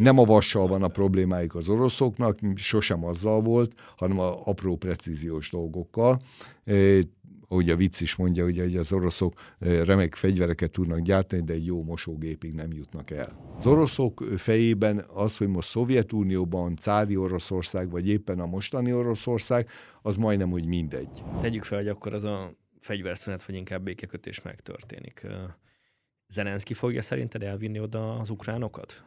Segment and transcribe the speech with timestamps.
[0.00, 5.50] Nem a vassal van a problémáik az oroszoknak, sosem azzal volt, hanem a apró precíziós
[5.50, 6.20] dolgokkal
[7.52, 11.66] ahogy a vicc is mondja, ugye, hogy az oroszok remek fegyvereket tudnak gyártani, de egy
[11.66, 13.54] jó mosógépig nem jutnak el.
[13.56, 19.68] Az oroszok fejében az, hogy most Szovjetunióban, cári Oroszország, vagy éppen a mostani Oroszország,
[20.02, 21.22] az majdnem úgy mindegy.
[21.40, 25.26] Tegyük fel, hogy akkor az a fegyverszünet, vagy inkább békekötés megtörténik.
[26.28, 29.04] Zelenszky fogja szerinted elvinni oda az ukránokat?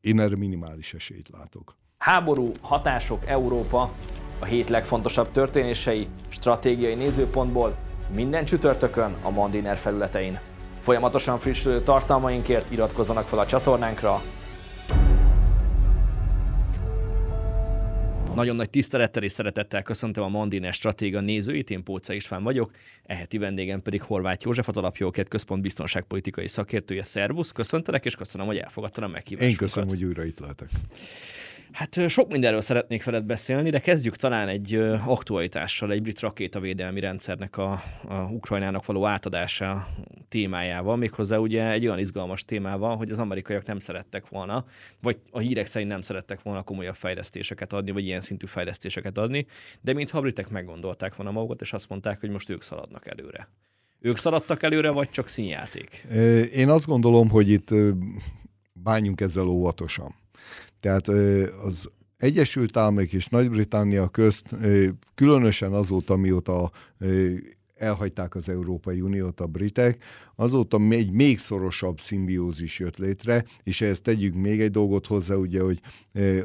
[0.00, 1.76] Én erre minimális esélyt látok.
[1.98, 3.92] Háború, hatások, Európa,
[4.38, 7.76] a hét legfontosabb történései stratégiai nézőpontból
[8.14, 10.38] minden csütörtökön a Mandiner felületein.
[10.78, 14.22] Folyamatosan frissülő tartalmainkért iratkozzanak fel a csatornánkra.
[18.34, 22.70] Nagyon nagy tisztelettel és szeretettel köszöntöm a Mandiner stratéga nézőit, én Póca István vagyok,
[23.06, 27.02] eheti vendégem pedig Horváth József, az Alapjókért Központ biztonságpolitikai szakértője.
[27.02, 29.48] Szervusz, köszöntelek, és köszönöm, hogy elfogadtad a meghívást.
[29.48, 30.68] Én köszönöm, hogy újra itt lehetek.
[31.74, 34.74] Hát sok mindenről szeretnék veled beszélni, de kezdjük talán egy
[35.06, 39.88] aktualitással, egy brit rakétavédelmi rendszernek a, a Ukrajnának való átadása
[40.28, 44.64] témájával, méghozzá ugye egy olyan izgalmas témával, hogy az amerikaiak nem szerettek volna,
[45.02, 49.46] vagy a hírek szerint nem szerettek volna komolyabb fejlesztéseket adni, vagy ilyen szintű fejlesztéseket adni,
[49.80, 53.48] de mintha a britek meggondolták volna magukat, és azt mondták, hogy most ők szaladnak előre.
[54.00, 56.06] Ők szaladtak előre, vagy csak színjáték?
[56.52, 57.68] Én azt gondolom, hogy itt
[58.72, 60.22] bánjunk ezzel óvatosan.
[60.84, 61.08] Tehát
[61.62, 64.56] az Egyesült Államok és Nagy-Britannia közt
[65.14, 66.70] különösen azóta, mióta
[67.74, 70.04] elhagyták az Európai Uniót a britek,
[70.36, 75.60] azóta egy még szorosabb szimbiózis jött létre, és ehhez tegyük még egy dolgot hozzá, ugye,
[75.60, 75.80] hogy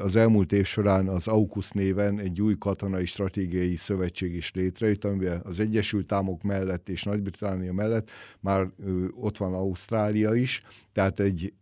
[0.02, 5.42] az elmúlt év során az AUKUS néven egy új katonai stratégiai szövetség is létrejött, amiben
[5.44, 8.70] az Egyesült Államok mellett és Nagy-Britannia mellett már
[9.16, 11.54] ott van Ausztrália is, tehát egy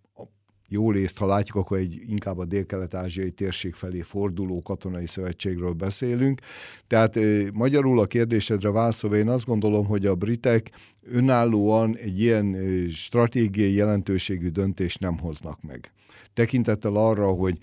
[0.70, 6.40] jó részt, ha látjuk, akkor egy inkább a dél-kelet-ázsiai térség felé forduló katonai szövetségről beszélünk.
[6.88, 7.20] Tehát
[7.54, 10.72] magyarul a kérdésedre válaszolva én azt gondolom, hogy a britek
[11.12, 12.56] önállóan egy ilyen
[12.92, 15.92] stratégiai jelentőségű döntést nem hoznak meg.
[16.34, 17.58] Tekintettel arra, hogy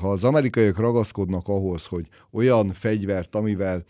[0.00, 3.84] ha az amerikaiak ragaszkodnak ahhoz, hogy olyan fegyvert, amivel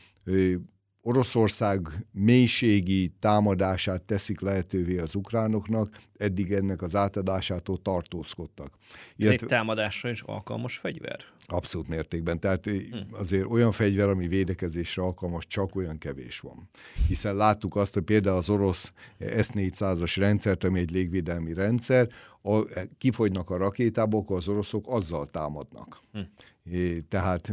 [1.04, 8.78] Oroszország mélységi támadását teszik lehetővé az ukránoknak, eddig ennek az átadásától tartózkodtak.
[9.18, 11.20] Ez egy támadásra is alkalmas fegyver?
[11.46, 12.40] Abszolút mértékben.
[12.40, 13.06] Tehát hmm.
[13.10, 16.68] azért olyan fegyver, ami védekezésre alkalmas, csak olyan kevés van.
[17.08, 22.08] Hiszen láttuk azt, hogy például az orosz S-400-as rendszert, ami egy légvédelmi rendszer,
[22.42, 22.62] a,
[22.98, 26.00] kifogynak a rakétából, az oroszok azzal támadnak.
[26.12, 26.28] Hmm.
[27.08, 27.52] Tehát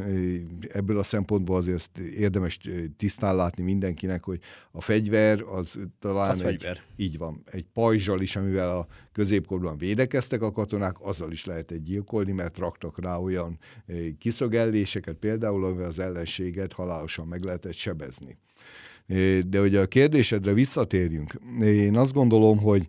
[0.67, 2.59] ebből a szempontból azért érdemes
[2.97, 4.39] tisztán látni mindenkinek, hogy
[4.71, 6.81] a fegyver az talán az egy, fegyver.
[6.95, 11.83] így van, egy pajzsal is, amivel a középkorban védekeztek a katonák, azzal is lehet egy
[11.83, 13.59] gyilkolni, mert raktak rá olyan
[14.17, 18.37] kiszögelléseket, például amivel az ellenséget halálosan meg lehetett sebezni.
[19.47, 22.87] De hogy a kérdésedre visszatérjünk, én azt gondolom, hogy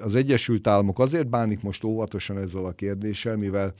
[0.00, 3.74] az Egyesült Államok azért bánik most óvatosan ezzel a kérdéssel, mivel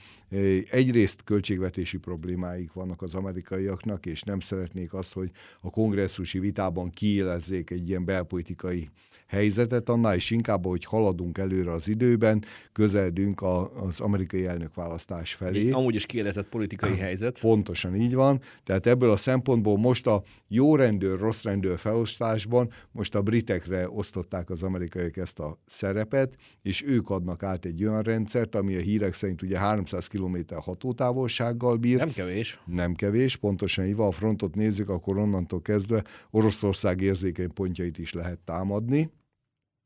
[0.69, 5.31] egyrészt költségvetési problémáik vannak az amerikaiaknak, és nem szeretnék azt, hogy
[5.61, 8.89] a kongresszusi vitában kiélezzék egy ilyen belpolitikai
[9.33, 15.71] helyzetet, annál is inkább, hogy haladunk előre az időben, közeledünk a, az amerikai elnökválasztás felé.
[15.71, 17.39] Amúgy is kérdezett politikai helyzet.
[17.39, 18.41] Pontosan így van.
[18.63, 24.49] Tehát ebből a szempontból most a jó rendőr, rossz rendőr felosztásban most a britekre osztották
[24.49, 29.13] az amerikaiak ezt a szerepet, és ők adnak át egy olyan rendszert, ami a hírek
[29.13, 31.97] szerint ugye 300 km hatótávolsággal bír.
[31.97, 32.59] Nem kevés.
[32.65, 38.13] Nem kevés, pontosan így van, a frontot nézzük, akkor onnantól kezdve Oroszország érzékeny pontjait is
[38.13, 39.09] lehet támadni.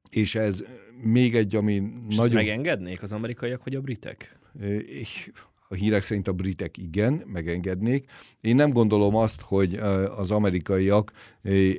[0.09, 0.63] És ez
[1.01, 2.34] még egy, ami és nagyon...
[2.34, 4.40] megengednék az amerikaiak, hogy a britek?
[5.69, 8.09] A hírek szerint a britek igen, megengednék.
[8.41, 9.75] Én nem gondolom azt, hogy
[10.17, 11.12] az amerikaiak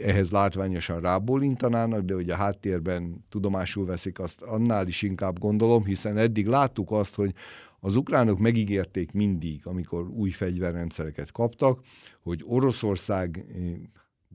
[0.03, 6.17] ehhez látványosan rábólintanának, de hogy a háttérben tudomásul veszik azt, annál is inkább gondolom, hiszen
[6.17, 7.33] eddig láttuk azt, hogy
[7.81, 11.81] az ukránok megígérték mindig, amikor új fegyverrendszereket kaptak,
[12.21, 13.45] hogy Oroszország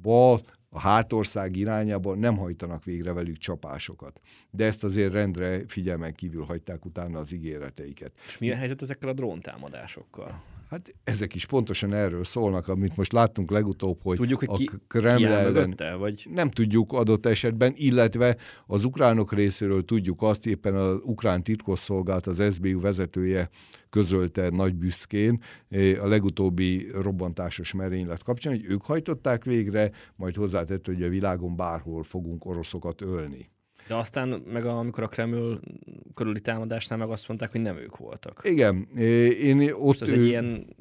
[0.01, 0.41] bal
[0.75, 4.19] a hátország irányába nem hajtanak végre velük csapásokat.
[4.51, 8.11] De ezt azért rendre figyelmen kívül hagyták utána az ígéreteiket.
[8.25, 10.43] És mi a helyzet ezekkel a dróntámadásokkal?
[10.69, 14.77] Hát ezek is pontosan erről szólnak, amit most láttunk legutóbb, hogy tudjuk, hogy ki, a
[14.88, 15.51] Kreml ellen...
[15.51, 16.27] Mögötte, vagy?
[16.33, 22.54] Nem tudjuk adott esetben, illetve az ukránok részéről tudjuk azt, éppen az ukrán titkosszolgált, az
[22.54, 23.50] SBU vezetője
[23.89, 25.42] közölte nagy büszkén
[26.01, 32.04] a legutóbbi robbantásos merénylet kapcsán, hogy ők hajtották végre, majd hozzátett, hogy a világon bárhol
[32.04, 33.51] fogunk oroszokat ölni.
[33.93, 35.59] De De aztán meg a, amikor a Kreml
[36.13, 38.41] körüli támadásnál meg azt mondták, hogy nem ők voltak.
[38.43, 38.87] Igen,
[39.41, 40.75] én ott, ez egy ilyen...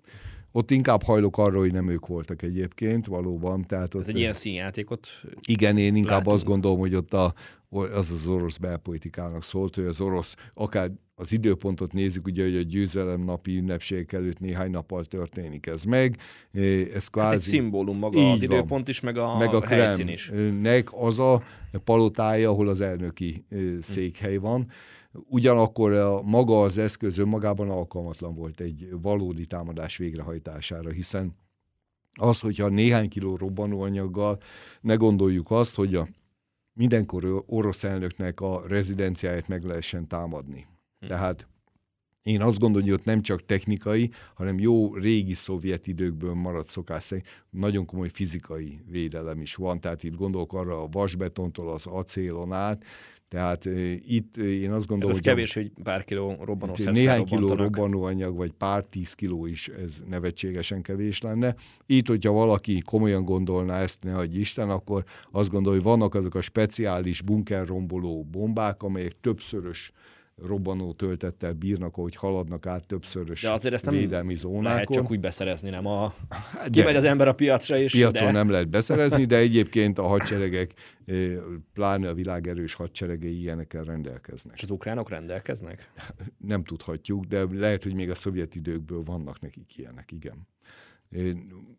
[0.53, 3.67] ott inkább hajlok arra, hogy nem ők voltak egyébként, valóban.
[3.67, 5.09] Tehát ott, ez egy ilyen színjátékot
[5.41, 6.35] Igen, én inkább látunk.
[6.35, 7.35] azt gondolom, hogy ott a,
[7.71, 10.91] az az orosz belpolitikának szólt, hogy az orosz, akár
[11.23, 16.17] az időpontot nézzük, ugye, hogy a győzelem napi ünnepség előtt néhány nappal történik ez meg.
[16.95, 17.27] Ez kvázi...
[17.27, 18.43] Hát egy szimbólum maga az van.
[18.43, 20.31] időpont is, meg a, meg a helyszín is.
[20.61, 21.43] Nek az a
[21.85, 23.45] palotája, ahol az elnöki
[23.81, 24.69] székhely van.
[25.13, 31.37] Ugyanakkor a, maga az eszköz önmagában alkalmatlan volt egy valódi támadás végrehajtására, hiszen
[32.15, 34.39] az, hogyha néhány kiló robbanóanyaggal,
[34.81, 36.09] ne gondoljuk azt, hogy a
[36.73, 40.67] mindenkor orosz elnöknek a rezidenciáját meg lehessen támadni.
[41.03, 41.09] Hm.
[41.09, 41.47] Tehát
[42.23, 47.03] én azt gondolom, hogy ott nem csak technikai, hanem jó régi szovjet időkből maradt szokás
[47.03, 49.81] szerint nagyon komoly fizikai védelem is van.
[49.81, 52.85] Tehát itt gondolok arra a vasbetontól az acélon át,
[53.33, 53.65] tehát
[54.07, 55.27] itt én azt gondolom, ez hogy...
[55.27, 60.83] kevés, hogy pár kiló robbanószer Néhány kiló robbanóanyag, vagy pár tíz kiló is ez nevetségesen
[60.83, 61.55] kevés lenne.
[61.87, 66.35] Itt, hogyha valaki komolyan gondolná ezt, ne hogy Isten, akkor azt gondolja, hogy vannak azok
[66.35, 69.93] a speciális bunkerromboló bombák, amelyek többszörös
[70.47, 74.63] robbanó töltettel bírnak, ahogy haladnak át többszörös de azért ezt nem védelmi zónákon.
[74.63, 76.15] lehet csak úgy beszerezni, nem a...
[76.29, 77.93] Hát Kimegy az ember a piacra is.
[77.93, 78.33] Piacon de...
[78.33, 80.73] nem lehet beszerezni, de egyébként a hadseregek,
[81.73, 84.57] pláne a világ erős hadseregei ilyenekkel rendelkeznek.
[84.57, 85.93] És az ukránok rendelkeznek?
[86.39, 90.47] Nem tudhatjuk, de lehet, hogy még a szovjet időkből vannak nekik ilyenek, igen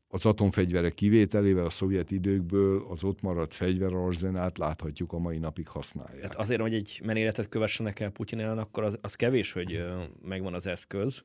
[0.07, 6.23] az atomfegyverek kivételével a szovjet időkből az ott maradt fegyverarzenát láthatjuk a mai napig használják.
[6.23, 9.85] Hát azért, hogy egy menéletet kövessenek el Putyin ellen, akkor az, az kevés, hogy
[10.21, 11.23] megvan az eszköz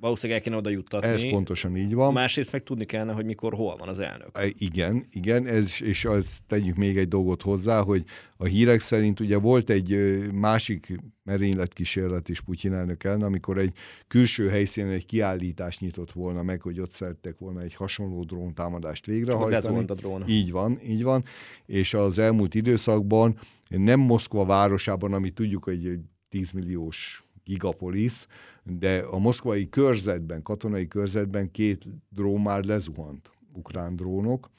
[0.00, 1.08] valószínűleg el kéne oda juttatni.
[1.08, 2.12] Ez pontosan így van.
[2.12, 4.28] Másrészt meg tudni kellene, hogy mikor, hol van az elnök.
[4.32, 8.04] E, igen, igen, ez, és az tegyük még egy dolgot hozzá, hogy
[8.36, 13.72] a hírek szerint ugye volt egy másik merényletkísérlet is Putyin elnök ellen, amikor egy
[14.08, 19.06] külső helyszínen egy kiállítást nyitott volna meg, hogy ott szerettek volna egy hasonló drón támadást
[19.06, 19.84] végrehajtani.
[19.88, 20.24] a drón.
[20.28, 21.24] Így van, így van.
[21.66, 23.38] És az elmúlt időszakban
[23.68, 28.26] nem Moszkva városában, ami tudjuk, hogy egy 10 milliós gigapolis,
[28.64, 34.50] de a moszkvai körzetben, katonai körzetben két drón már lezuhant, ukrán drónok.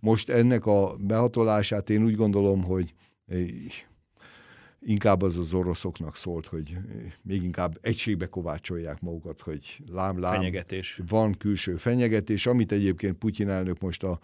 [0.00, 2.94] Most ennek a behatolását én úgy gondolom, hogy
[4.80, 6.76] inkább az az oroszoknak szólt, hogy
[7.22, 10.34] még inkább egységbe kovácsolják magukat, hogy lám-lám.
[10.34, 11.00] Fenyegetés.
[11.08, 14.18] Van külső fenyegetés, amit egyébként Putyin elnök most a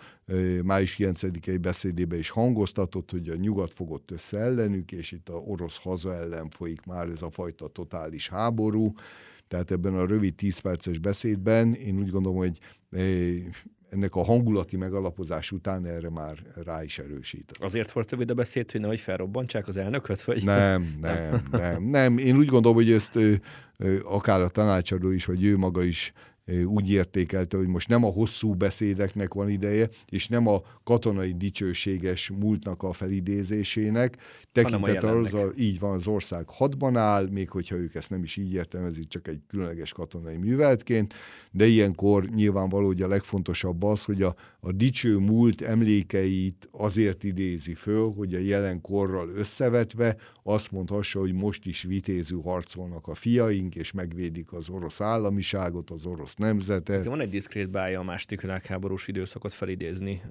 [0.62, 5.82] május 9-i beszédébe is hangoztatott, hogy a nyugat fogott össze ellenük, és itt a orosz
[5.82, 8.92] haza ellen folyik már ez a fajta totális háború.
[9.48, 12.58] Tehát ebben a rövid 10 perces beszédben én úgy gondolom, hogy
[13.90, 17.52] ennek a hangulati megalapozás után erre már rá is erősít.
[17.60, 20.22] Azért volt rövid a beszéd, hogy nehogy felrobbantsák az elnököt?
[20.22, 20.44] Vagy?
[20.44, 22.18] Nem, nem, nem, nem.
[22.18, 23.18] Én úgy gondolom, hogy ezt
[24.02, 26.12] akár a tanácsadó is, vagy ő maga is
[26.64, 32.30] úgy értékelte, hogy most nem a hosszú beszédeknek van ideje, és nem a katonai dicsőséges
[32.38, 34.16] múltnak a felidézésének,
[34.52, 38.36] tekintet az, a, így van, az ország hadban áll, még hogyha ők ezt nem is
[38.36, 41.14] így értelmezik, csak egy különleges katonai műveletként,
[41.50, 47.74] de ilyenkor nyilvánvaló, hogy a legfontosabb az, hogy a, a dicső múlt emlékeit azért idézi
[47.74, 53.92] föl, hogy a jelenkorral összevetve azt mondhassa, hogy most is vitézű harcolnak a fiaink, és
[53.92, 56.96] megvédik az orosz államiságot, az orosz nemzetet.
[56.96, 60.22] Ez van egy diszkrét bája a második világháborús időszakot felidézni,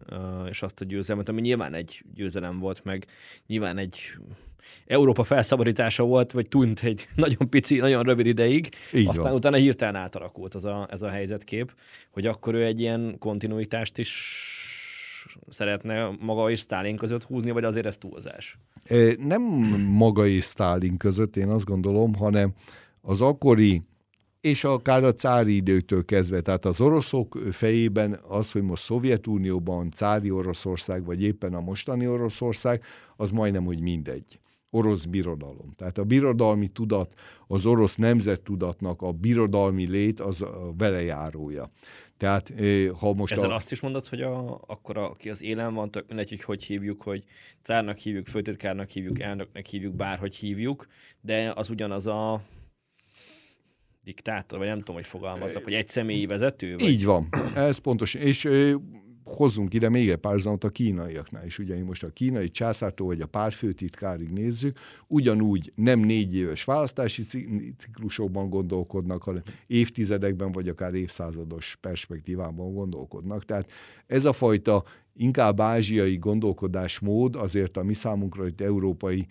[0.50, 3.06] és azt a győzelmet, ami nyilván egy győzelem volt, meg
[3.48, 4.00] nyilván egy
[4.86, 9.34] Európa felszabadítása volt, vagy tűnt egy nagyon pici, nagyon rövid ideig, Így aztán van.
[9.34, 11.74] utána hirtelen átalakult az a, ez a helyzetkép,
[12.12, 14.12] hogy akkor ő egy ilyen kontinuitást is
[15.50, 18.58] szeretne maga és Stalin között húzni, vagy azért ez túlzás?
[19.18, 19.42] Nem
[19.90, 22.54] maga és Stalin között, én azt gondolom, hanem
[23.02, 23.82] az akkori
[24.46, 26.42] és akár a cári időktől kezdve.
[26.42, 32.84] Tehát az oroszok fejében az, hogy most Szovjetunióban cári Oroszország, vagy éppen a mostani Oroszország,
[33.16, 35.72] az majdnem, hogy mindegy orosz birodalom.
[35.76, 37.14] Tehát a birodalmi tudat,
[37.48, 41.70] az orosz nemzettudatnak a birodalmi lét az a velejárója.
[42.18, 42.54] Tehát
[43.00, 43.56] ha most Ezzel a...
[43.56, 47.02] azt is mondod, hogy a, akkor aki az élen van, tök mindegy, hogy hogy hívjuk,
[47.02, 47.24] hogy
[47.62, 50.88] cárnak hívjuk, főtitkárnak hívjuk, elnöknek hívjuk, bárhogy hívjuk,
[51.22, 52.42] de az ugyanaz a
[54.06, 56.76] diktátor, vagy nem tudom, hogy fogalmazzak, hogy egy személyi vezető?
[56.76, 56.90] Vagy?
[56.90, 58.14] Így van, ez pontos.
[58.14, 58.50] És
[59.24, 61.60] hozzunk ide még egy párhuzamot a kínaiaknál is.
[61.60, 67.26] Ugye most a kínai császártól vagy a párfőtitkárig nézzük, ugyanúgy nem négy éves választási
[67.78, 73.46] ciklusokban gondolkodnak, hanem évtizedekben vagy akár évszázados perspektívában gondolkodnak.
[73.46, 73.72] Tehát
[74.08, 74.84] ez a fajta
[75.14, 79.28] inkább ázsiai gondolkodásmód azért a mi számunkra itt európai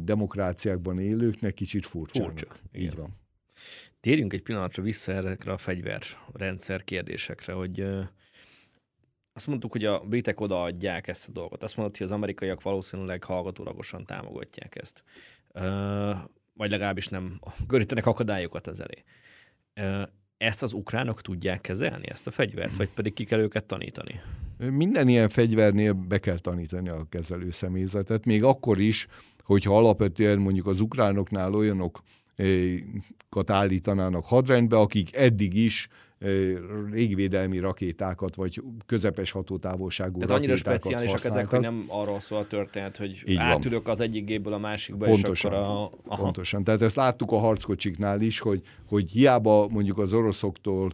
[0.00, 2.22] demokráciákban élőknek kicsit furcsa.
[2.22, 2.46] Furcsa.
[2.72, 3.19] Így van.
[4.00, 7.86] Térjünk egy pillanatra vissza erre a fegyverrendszer kérdésekre, hogy
[9.32, 11.62] azt mondtuk, hogy a britek odaadják ezt a dolgot.
[11.62, 15.04] Azt mondod, hogy az amerikaiak valószínűleg hallgatólagosan támogatják ezt.
[16.54, 19.04] vagy legalábbis nem görítenek akadályokat az elé.
[20.36, 24.20] ezt az ukránok tudják kezelni, ezt a fegyvert, vagy pedig ki kell őket tanítani?
[24.56, 29.06] Minden ilyen fegyvernél be kell tanítani a kezelő személyzetet, még akkor is,
[29.42, 32.02] hogyha alapvetően mondjuk az ukránoknál olyanok
[33.50, 35.88] állítanának hadrendbe, akik eddig is
[36.90, 42.96] légvédelmi rakétákat, vagy közepes hatótávolságú Tehát annyira speciálisak ezek, hogy nem arról szól a történet,
[42.96, 43.94] hogy Így átülök van.
[43.94, 45.90] az egyik gépből a másikba, pontosan, és akkor a...
[46.06, 46.22] Aha.
[46.22, 46.64] Pontosan.
[46.64, 50.92] Tehát ezt láttuk a harckocsiknál is, hogy, hogy hiába mondjuk az oroszoktól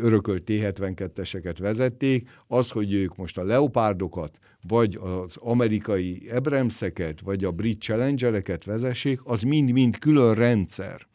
[0.00, 7.50] örökölt T-72-eseket vezették, az, hogy ők most a leopárdokat, vagy az amerikai Abramseket, vagy a
[7.50, 11.08] brit Challengereket vezessék, az mind-mind külön rendszer.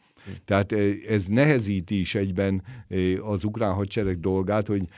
[0.44, 0.72] Tehát
[1.08, 2.62] ez nehezíti is egyben
[3.22, 4.88] az ukrán hadsereg dolgát, hogy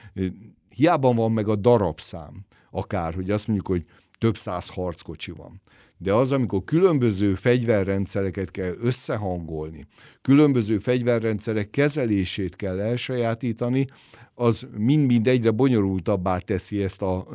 [0.68, 3.84] hiába van meg a darabszám, akár, hogy azt mondjuk, hogy
[4.18, 5.60] több száz harckocsi van
[5.98, 9.86] de az, amikor különböző fegyverrendszereket kell összehangolni,
[10.20, 13.86] különböző fegyverrendszerek kezelését kell elsajátítani,
[14.34, 17.28] az mind-mind egyre bonyolultabbá teszi ezt a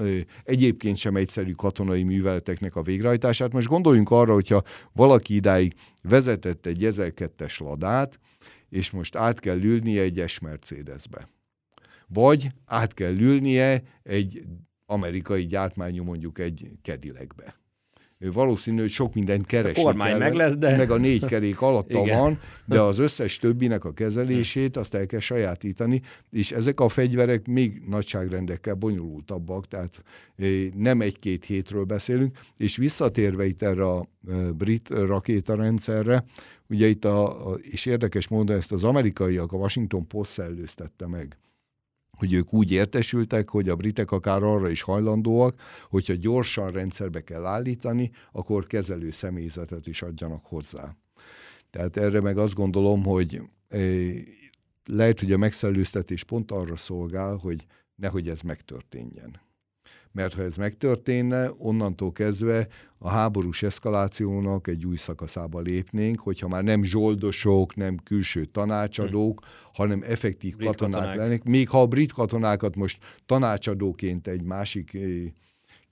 [0.44, 3.54] egyébként sem egyszerű katonai műveleteknek a végrehajtását.
[3.54, 8.20] Most gondoljunk arra, hogyha valaki idáig vezetett egy 1002-es ladát,
[8.70, 11.30] és most át kell ülnie egy S Mercedesbe.
[12.08, 14.44] Vagy át kell ülnie egy
[14.86, 17.63] amerikai gyártmányú mondjuk egy Cadillacbe
[18.32, 20.78] valószínű, hogy sok mindent keresni a kormány kell, meg lesz, de...
[20.78, 25.20] Meg a négy kerék alatta van, de az összes többinek a kezelését azt el kell
[25.20, 26.02] sajátítani,
[26.32, 30.04] és ezek a fegyverek még nagyságrendekkel bonyolultabbak, tehát
[30.76, 34.08] nem egy-két hétről beszélünk, és visszatérve itt erre a
[34.58, 36.26] brit rakétarendszerre,
[36.70, 41.38] ugye itt a, és érdekes módon ezt az amerikaiak, a Washington Post szellőztette meg
[42.18, 47.46] hogy ők úgy értesültek, hogy a britek akár arra is hajlandóak, hogyha gyorsan rendszerbe kell
[47.46, 50.96] állítani, akkor kezelő személyzetet is adjanak hozzá.
[51.70, 54.14] Tehát erre meg azt gondolom, hogy eh,
[54.86, 57.66] lehet, hogy a megszellőztetés pont arra szolgál, hogy
[57.96, 59.42] nehogy ez megtörténjen
[60.14, 62.68] mert ha ez megtörténne, onnantól kezdve
[62.98, 69.70] a háborús eszkalációnak egy új szakaszába lépnénk, hogyha már nem zsoldosok, nem külső tanácsadók, hmm.
[69.74, 71.44] hanem effektív brit katonák, katonák lennék.
[71.44, 74.98] Még ha a brit katonákat most tanácsadóként egy másik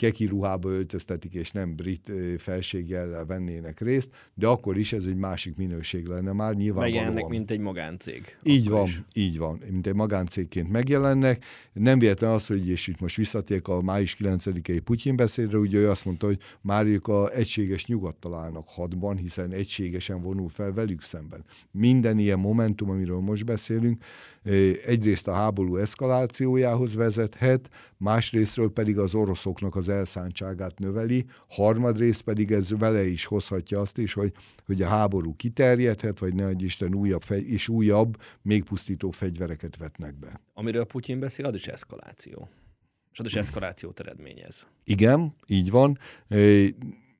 [0.01, 5.55] keki ruhába öltöztetik, és nem brit felséggel vennének részt, de akkor is ez egy másik
[5.55, 7.03] minőség lenne már nyilvánvalóan.
[7.03, 8.37] Megjelennek, mint egy magáncég.
[8.43, 9.01] Így van, is.
[9.13, 11.43] így van, mint egy magáncégként megjelennek.
[11.73, 15.89] Nem véletlen az, hogy, és itt most visszatérek a május 9-i Putyin beszédre, ugye ő
[15.89, 21.01] azt mondta, hogy már ők a egységes nyugat találnak hadban, hiszen egységesen vonul fel velük
[21.01, 21.43] szemben.
[21.71, 24.03] Minden ilyen momentum, amiről most beszélünk,
[24.85, 32.77] egyrészt a háború eszkalációjához vezethet, másrésztről pedig az oroszoknak az elszántságát növeli, harmadrészt pedig ez
[32.77, 34.33] vele is hozhatja azt is, hogy,
[34.65, 39.77] hogy a háború kiterjedhet, vagy ne egy Isten újabb fegy, és újabb, még pusztító fegyvereket
[39.77, 40.41] vetnek be.
[40.53, 42.49] Amiről Putyin beszél, az is eszkaláció.
[43.11, 44.67] És az is eszkalációt eredményez.
[44.83, 45.97] Igen, így van.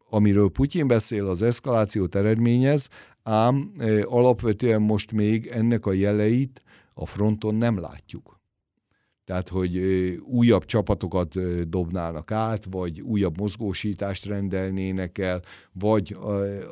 [0.09, 2.87] Amiről Putyin beszél, az eszkalációt eredményez,
[3.23, 3.73] ám
[4.03, 6.61] alapvetően most még ennek a jeleit
[6.93, 8.40] a fronton nem látjuk.
[9.31, 9.77] Tehát, hogy
[10.25, 11.35] újabb csapatokat
[11.69, 16.17] dobnának át, vagy újabb mozgósítást rendelnének el, vagy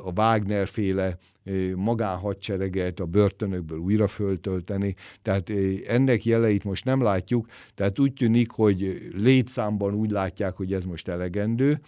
[0.04, 1.18] a Wagner féle
[1.74, 4.94] magánhadsereget a börtönökből újra föltölteni.
[5.22, 5.52] Tehát
[5.86, 11.08] ennek jeleit most nem látjuk, tehát úgy tűnik, hogy létszámban úgy látják, hogy ez most
[11.08, 11.80] elegendő,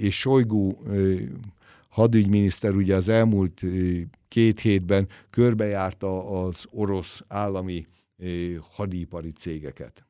[0.00, 0.72] és Sojgu
[1.88, 3.62] hadügyminiszter ugye az elmúlt
[4.28, 7.86] két hétben körbejárta az orosz állami
[8.70, 10.06] hadipari cégeket.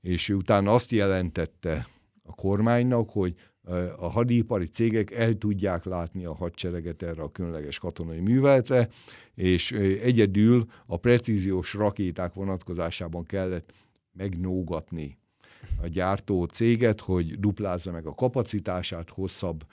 [0.00, 1.86] És utána azt jelentette
[2.22, 3.34] a kormánynak, hogy
[3.96, 8.88] a hadipari cégek el tudják látni a hadsereget erre a különleges katonai műveletre,
[9.34, 13.72] és egyedül a precíziós rakéták vonatkozásában kellett
[14.12, 15.18] megnógatni
[15.82, 19.64] a gyártó céget, hogy duplázza meg a kapacitását, hosszabb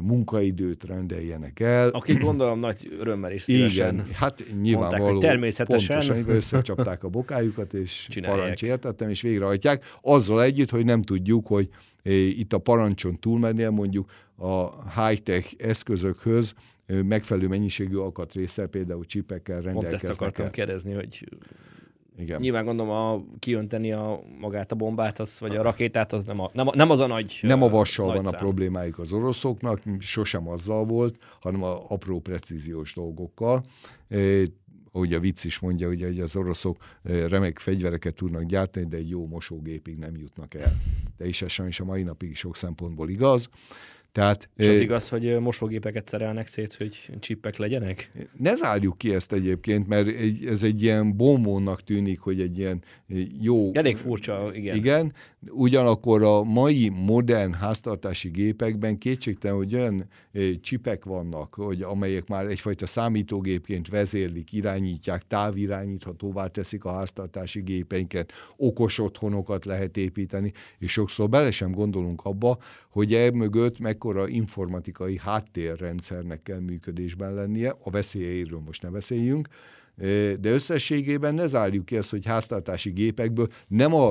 [0.00, 1.88] munkaidőt rendeljenek el.
[1.88, 4.96] Akik gondolom nagy örömmel is szívesen Igen, hát nyilvánvaló.
[4.96, 5.98] Mondták, hogy természetesen.
[5.98, 9.84] Pontosan, összecsapták a bokájukat, és parancs értettem, és végrehajtják.
[10.00, 11.68] Azzal együtt, hogy nem tudjuk, hogy
[12.38, 14.68] itt a parancson túlmennél mondjuk a
[15.02, 16.54] high-tech eszközökhöz
[16.86, 20.00] megfelelő mennyiségű alkatrészsel, például csipekkel rendelkeznek.
[20.00, 21.28] Pont ezt akartam kérdezni, hogy
[22.18, 22.40] Igen.
[22.40, 26.50] Nyilván gondolom, a kiönteni a, magát a bombát, az, vagy a rakétát, az nem, a,
[26.52, 28.34] nem, a, nem az a nagy Nem a vassal van szám.
[28.34, 33.64] a problémáik az oroszoknak, sosem azzal volt, hanem a apró precíziós dolgokkal
[34.92, 39.08] ahogy a vicc is mondja, ugye, hogy az oroszok remek fegyvereket tudnak gyártani, de egy
[39.08, 40.76] jó mosógépig nem jutnak el.
[41.16, 43.48] De is ez sajnos a mai napig sok szempontból igaz.
[44.12, 48.10] Tehát, és az igaz, hogy mosógépeket szerelnek szét, hogy csippek legyenek?
[48.38, 50.08] Ne zárjuk ki ezt egyébként, mert
[50.46, 52.82] ez egy ilyen bombónak tűnik, hogy egy ilyen
[53.40, 53.70] jó...
[53.74, 54.76] Elég furcsa, igen.
[54.76, 55.12] Igen,
[55.48, 60.08] ugyanakkor a mai modern háztartási gépekben kétségtelen, hogy olyan
[60.60, 68.98] csipek vannak, hogy amelyek már egyfajta számítógépként vezérlik, irányítják, távirányíthatóvá teszik a háztartási gépeinket, okos
[68.98, 72.58] otthonokat lehet építeni, és sokszor bele sem gondolunk abba,
[72.90, 79.48] hogy e mögött mekkora informatikai háttérrendszernek kell működésben lennie, a veszélyeiről most ne beszéljünk,
[80.40, 84.08] de összességében ne zárjuk ki ezt, hogy háztartási gépekből nem a,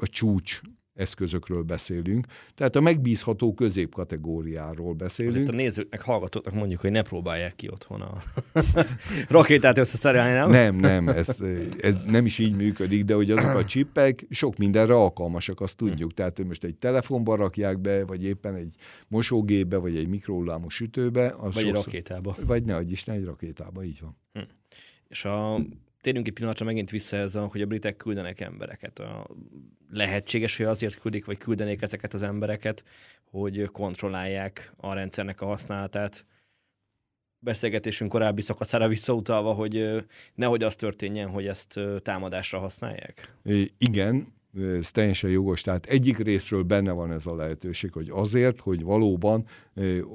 [0.00, 0.60] a csúcs
[0.96, 5.34] eszközökről beszélünk, tehát a megbízható középkategóriáról beszélünk.
[5.34, 8.22] Azért a nézőknek, hallgatóknak mondjuk, hogy ne próbálják ki otthon a
[9.28, 10.50] rakétát összeszerelni, nem?
[10.50, 11.40] Nem, nem, ez,
[11.80, 16.14] ez nem is így működik, de hogy azok a csippek sok mindenre alkalmasak, azt tudjuk.
[16.14, 18.74] Tehát, hogy most egy telefonba rakják be, vagy éppen egy
[19.08, 21.26] mosógépbe, vagy egy mikrohullámos sütőbe.
[21.26, 22.36] Az vagy sokszor, egy rakétába.
[22.46, 24.16] Vagy ne, Isten, egy rakétába, így van.
[24.32, 24.40] Hm.
[25.08, 25.60] És a
[26.06, 28.98] térjünk egy pillanatra megint vissza ez, hogy a britek küldenek embereket.
[28.98, 29.26] A,
[29.90, 32.84] lehetséges, hogy azért küldik, vagy küldenék ezeket az embereket,
[33.30, 36.26] hogy kontrollálják a rendszernek a használatát.
[37.38, 43.34] Beszélgetésünk korábbi szakaszára visszautalva, hogy nehogy az történjen, hogy ezt támadásra használják.
[43.78, 44.34] Igen,
[44.78, 45.60] ez teljesen jogos.
[45.62, 49.46] Tehát egyik részről benne van ez a lehetőség, hogy azért, hogy valóban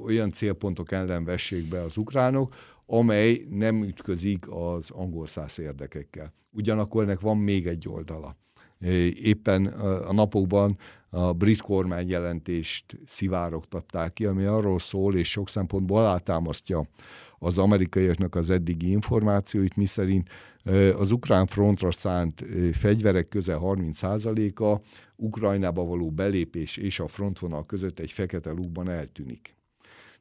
[0.04, 2.54] olyan célpontok ellen vessék be az ukránok,
[2.94, 6.32] amely nem ütközik az angol száz érdekekkel.
[6.50, 8.36] Ugyanakkor ennek van még egy oldala.
[9.22, 9.66] Éppen
[10.06, 10.78] a napokban
[11.10, 16.88] a brit kormány jelentést szivárogtatták ki, ami arról szól, és sok szempontból alátámasztja
[17.38, 20.28] az amerikaiaknak az eddigi információit, miszerint
[20.96, 24.80] az ukrán frontra szánt fegyverek közel 30%-a
[25.16, 29.56] Ukrajnába való belépés és a frontvonal között egy fekete lukban eltűnik.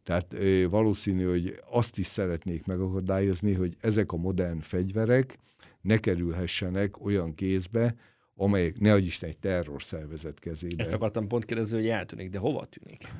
[0.04, 0.36] Tehát
[0.70, 5.38] valószínű, hogy azt is szeretnék megakadályozni, hogy ezek a modern fegyverek
[5.82, 7.96] ne kerülhessenek olyan kézbe,
[8.36, 10.84] amelyek ne Isten egy terrorszervezet kezébe.
[10.84, 13.14] Ezt akartam pont kérdezni, hogy eltűnik, de hova tűnik?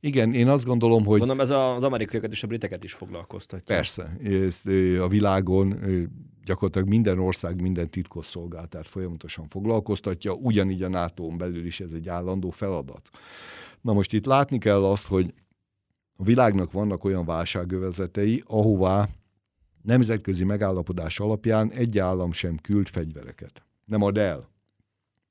[0.00, 1.18] Igen, én azt gondolom, hogy...
[1.18, 3.74] Gondolom ez az amerikaiakat és a briteket is foglalkoztatja.
[3.74, 4.62] Persze, ez
[5.00, 5.80] a világon
[6.44, 12.50] gyakorlatilag minden ország minden titkosszolgáltát folyamatosan foglalkoztatja, ugyanígy a nato belül is ez egy állandó
[12.50, 13.10] feladat.
[13.80, 15.34] Na most itt látni kell azt, hogy
[16.20, 19.08] a világnak vannak olyan válságövezetei, ahová
[19.82, 23.62] nemzetközi megállapodás alapján egy állam sem küld fegyvereket.
[23.84, 24.48] Nem ad el.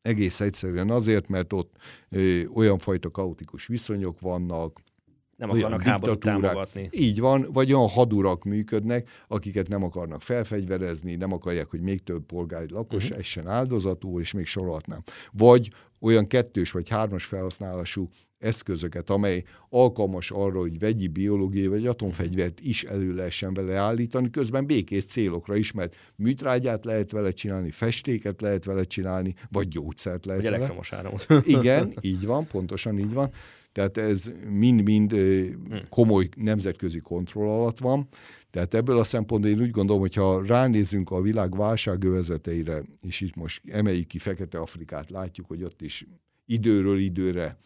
[0.02, 1.74] Egész egyszerűen azért, mert ott
[2.10, 4.82] ö, olyan fajta kaotikus viszonyok vannak,
[5.38, 6.90] nem akarnak háborút támogatni.
[6.92, 12.26] Így van, vagy olyan hadurak működnek, akiket nem akarnak felfegyverezni, nem akarják, hogy még több
[12.26, 13.20] polgári lakos uh-huh.
[13.20, 15.04] essen áldozatul, és még sorolhatnám.
[15.32, 22.60] Vagy olyan kettős vagy hármas felhasználású eszközöket, amely alkalmas arra, hogy vegyi, biológiai vagy atomfegyvert
[22.60, 28.42] is elő lehessen vele állítani, közben békés célokra is, mert műtrágyát lehet vele csinálni, festéket
[28.42, 30.64] lehet vele csinálni, vagy gyógyszert lehet vagy vele.
[30.64, 31.28] elektromos áramot.
[31.58, 33.32] Igen, így van, pontosan így van.
[33.72, 35.80] Tehát ez mind-mind hmm.
[35.90, 38.08] komoly nemzetközi kontroll alatt van.
[38.52, 43.36] Tehát ebből a szempontból én úgy gondolom, hogy ha ránézünk a világ válságövezeteire, és itt
[43.36, 46.06] most emeljük ki Fekete-Afrikát, látjuk, hogy ott is
[46.46, 47.58] időről időre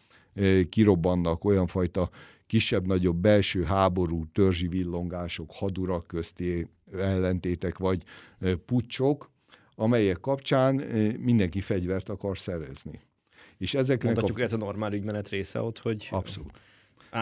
[0.68, 2.10] kirobbannak olyan fajta
[2.46, 6.68] kisebb-nagyobb belső háború, törzsi villongások, hadurak közti
[6.98, 8.02] ellentétek vagy
[8.66, 9.30] pucsok,
[9.74, 10.74] amelyek kapcsán
[11.18, 13.00] mindenki fegyvert akar szerezni.
[13.58, 14.42] És ezeknek Mondhatjuk, a...
[14.42, 16.58] ez a normál ügymenet része ott, hogy Abszolút.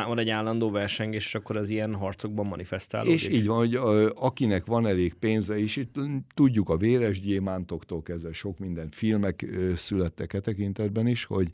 [0.07, 3.15] Van egy állandó versengés, és akkor az ilyen harcokban manifestálódik.
[3.15, 3.79] És így van, hogy
[4.15, 5.95] akinek van elég pénze, és itt
[6.35, 11.51] tudjuk a véres gyémántoktól kezdve sok minden filmek születtek e tekintetben is, hogy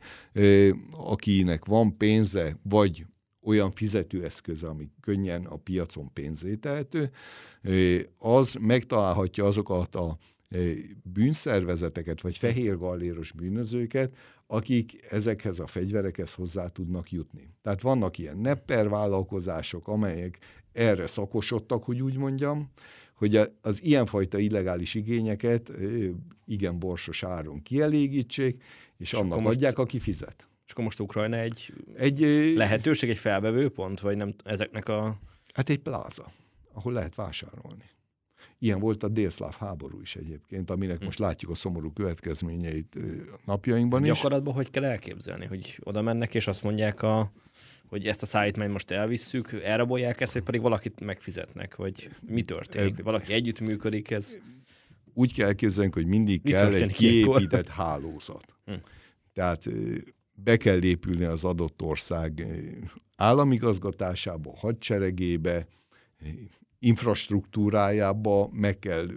[0.91, 3.07] akinek van pénze, vagy
[3.43, 7.11] olyan fizetőeszköze, ami könnyen a piacon pénzé tehető,
[8.19, 10.19] az megtalálhatja azokat a
[11.03, 14.17] bűnszervezeteket, vagy fehérgalléros bűnözőket,
[14.51, 17.55] akik ezekhez a fegyverekhez hozzá tudnak jutni.
[17.63, 20.39] Tehát vannak ilyen nepper vállalkozások, amelyek
[20.73, 22.71] erre szakosodtak, hogy úgy mondjam,
[23.15, 25.73] hogy az ilyenfajta illegális igényeket
[26.47, 28.63] igen borsos áron kielégítsék,
[28.97, 30.49] és, és annak most, adják, aki fizet.
[30.67, 32.21] És akkor most Ukrajna egy, egy
[32.57, 35.19] lehetőség, egy felbevő pont, vagy nem ezeknek a...
[35.55, 36.33] Hát egy pláza,
[36.73, 37.85] ahol lehet vásárolni.
[38.59, 41.05] Ilyen volt a délszláv háború is egyébként, aminek hm.
[41.05, 42.97] most látjuk a szomorú következményeit
[43.45, 44.13] napjainkban is.
[44.13, 47.33] Gyakorlatban hogy kell elképzelni, hogy oda mennek, és azt mondják a
[47.89, 53.03] hogy ezt a szállítmányt most elvisszük, elrabolják ezt, vagy pedig valakit megfizetnek, vagy mi történik?
[53.03, 54.37] Valaki együtt működik ez?
[55.15, 57.73] Úgy kell elképzelni, hogy mindig mi kell egy kiépített ilyenkor?
[57.73, 58.55] hálózat.
[58.65, 58.75] Hm.
[59.33, 59.69] Tehát
[60.35, 62.47] be kell épülni az adott ország
[63.17, 65.67] államigazgatásába, hadseregébe,
[66.79, 69.09] infrastruktúrájába, meg kell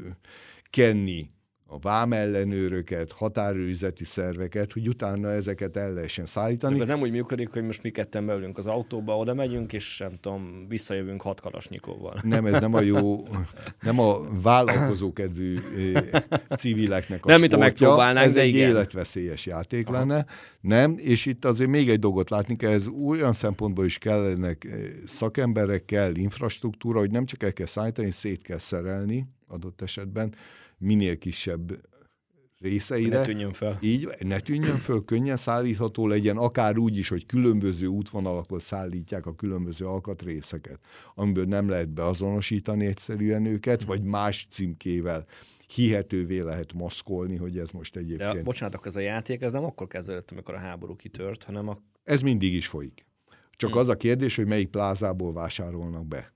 [0.69, 1.29] kenni
[1.73, 6.75] a vámellenőröket, határőrizeti szerveket, hogy utána ezeket el lehessen szállítani.
[6.75, 9.97] De ez nem úgy működik, hogy most mi ketten beülünk az autóba, oda megyünk, és
[9.97, 12.19] nem tudom, visszajövünk hat kalasnyikovval.
[12.23, 13.27] Nem, ez nem a jó,
[13.81, 15.57] nem a vállalkozókedvű
[16.55, 18.69] civileknek a Nem, mint a megpróbálnánk, ez de egy igen.
[18.69, 19.97] életveszélyes játék Aha.
[19.97, 20.25] lenne.
[20.61, 24.67] Nem, és itt azért még egy dolgot látni kell, ez olyan szempontból is kellenek
[25.05, 30.33] szakemberek, kell infrastruktúra, hogy nem csak el kell szállítani, szét kell szerelni adott esetben,
[30.81, 31.89] minél kisebb
[32.61, 33.17] részeire.
[33.17, 33.77] Ne tűnjön fel.
[33.81, 39.35] Így, ne tűnjön föl, könnyen szállítható legyen, akár úgy is, hogy különböző útvonalakon szállítják a
[39.35, 40.79] különböző alkatrészeket,
[41.15, 45.25] amiből nem lehet beazonosítani egyszerűen őket, vagy más címkével
[45.73, 48.33] hihetővé lehet maszkolni, hogy ez most egyébként...
[48.33, 51.77] De bocsánatok, ez a játék, ez nem akkor kezdődött, amikor a háború kitört, hanem a...
[52.03, 53.05] Ez mindig is folyik.
[53.51, 53.79] Csak hmm.
[53.79, 56.33] az a kérdés, hogy melyik plázából vásárolnak be.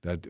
[0.00, 0.28] Tehát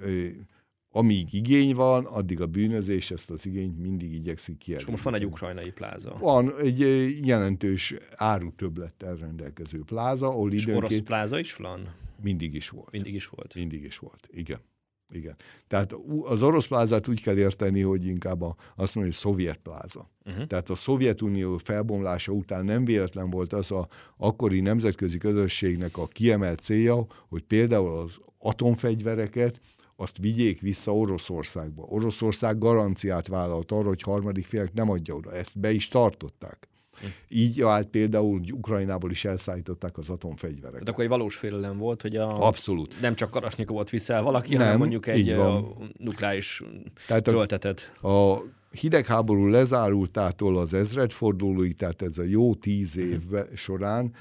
[0.97, 4.97] amíg igény van, addig a bűnözés ezt az igényt mindig igyekszik kielégíteni.
[4.97, 6.15] És most van egy ukrajnai pláza.
[6.19, 6.79] Van egy
[7.27, 10.85] jelentős árutöblettel rendelkező pláza, ahol És időnként...
[10.85, 11.95] orosz pláza is van?
[12.23, 12.91] Mindig is volt.
[12.91, 13.55] Mindig is volt.
[13.55, 14.61] Mindig is volt, igen.
[15.09, 15.37] Igen.
[15.69, 20.11] Tehát az orosz plázát úgy kell érteni, hogy inkább a, azt mondja, hogy szovjet pláza.
[20.25, 20.47] Uh-huh.
[20.47, 26.61] Tehát a Szovjetunió felbomlása után nem véletlen volt az a akkori nemzetközi közösségnek a kiemelt
[26.61, 29.61] célja, hogy például az atomfegyvereket
[29.97, 31.83] azt vigyék vissza Oroszországba.
[31.83, 35.33] Oroszország garanciát vállalt arra, hogy harmadik félek nem adja oda.
[35.33, 36.69] Ezt be is tartották.
[37.01, 37.07] Hm.
[37.29, 40.85] Így állt például, hogy Ukrajnából is elszállították az atomfegyvereket.
[40.85, 42.47] De akkor egy valós félelem volt, hogy a...
[42.47, 43.01] Abszolút.
[43.01, 46.63] Nem csak Karasnyikovot viszel valaki, nem, hanem mondjuk egy a nukleáris
[47.07, 47.97] tehát töltetet.
[48.01, 53.01] A, a hidegháború lezárultától az ezredfordulóig, tehát ez a jó tíz hm.
[53.01, 53.23] év
[53.55, 54.13] során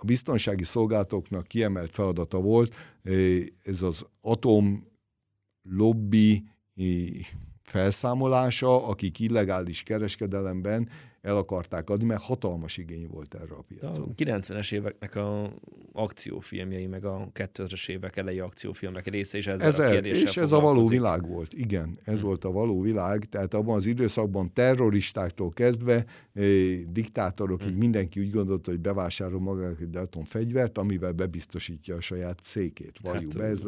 [0.00, 2.74] a biztonsági szolgálatoknak kiemelt feladata volt,
[3.62, 4.92] ez az atom
[5.70, 6.44] lobby
[7.62, 10.88] felszámolása, akik illegális kereskedelemben
[11.24, 14.08] el akarták adni, mert hatalmas igény volt erre a piacon.
[14.08, 15.52] A 90-es éveknek a
[15.92, 20.52] akciófilmjei, meg a 2000-es évek elejé akciófilmek része is ezzel, ezzel a kérdéssel És ez
[20.52, 22.26] a való világ volt, igen, ez hmm.
[22.26, 26.44] volt a való világ, tehát abban az időszakban terroristáktól kezdve eh,
[26.88, 27.78] diktátorokig hmm.
[27.78, 32.98] mindenki úgy gondolta, hogy bevásárol magának egy atomfegyvert, amivel bebiztosítja a saját székét.
[33.04, 33.44] Hát, be.
[33.44, 33.66] Ez,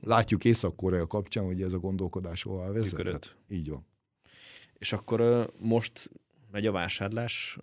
[0.00, 2.96] látjuk Észak-Korea kapcsán, hogy ez a gondolkodás hová vezetett.
[2.96, 3.36] Működött.
[3.48, 3.86] Így van.
[4.78, 6.10] És akkor most
[6.50, 7.58] megy a vásárlás,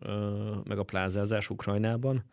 [0.63, 2.23] meg a plázázás Ukrajnában,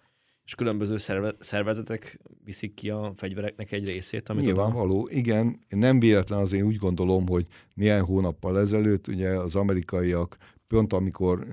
[0.45, 0.97] és különböző
[1.39, 4.29] szervezetek viszik ki a fegyvereknek egy részét.
[4.29, 5.13] Amit Nyilvánvaló, oda...
[5.13, 5.59] igen.
[5.69, 10.37] Nem véletlen az én úgy gondolom, hogy néhány hónappal ezelőtt ugye az amerikaiak
[10.67, 11.47] pont amikor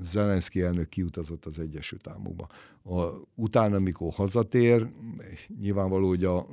[0.00, 2.46] Zelenszky elnök kiutazott az Egyesült Államokba.
[2.82, 4.88] A, utána, amikor hazatér,
[5.60, 6.46] nyilvánvaló, hogy a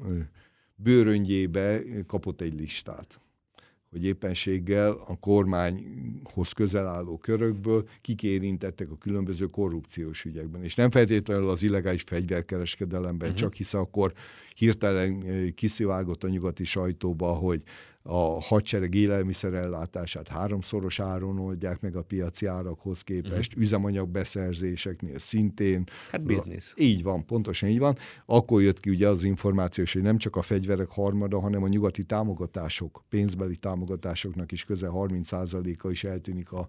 [0.75, 3.19] bőröngyébe kapott egy listát
[3.95, 10.63] hogy éppenséggel a kormányhoz közel álló körökből kik érintettek a különböző korrupciós ügyekben.
[10.63, 13.35] És nem feltétlenül az illegális fegyverkereskedelemben, uh-huh.
[13.35, 14.13] csak hiszen akkor
[14.55, 17.61] hirtelen eh, kiszivárgott a nyugati sajtóba, hogy
[18.07, 23.63] a hadsereg élelmiszerellátását háromszoros áron oldják meg a piaci árakhoz képest, uh-huh.
[23.63, 25.83] üzemanyagbeszerzéseknél szintén.
[26.11, 26.73] Hát biznisz.
[26.77, 27.97] Így van, pontosan így van.
[28.25, 32.03] Akkor jött ki ugye az információ, hogy nem csak a fegyverek harmada, hanem a nyugati
[32.03, 36.67] támogatások, pénzbeli támogatásoknak is közel 30%-a is eltűnik a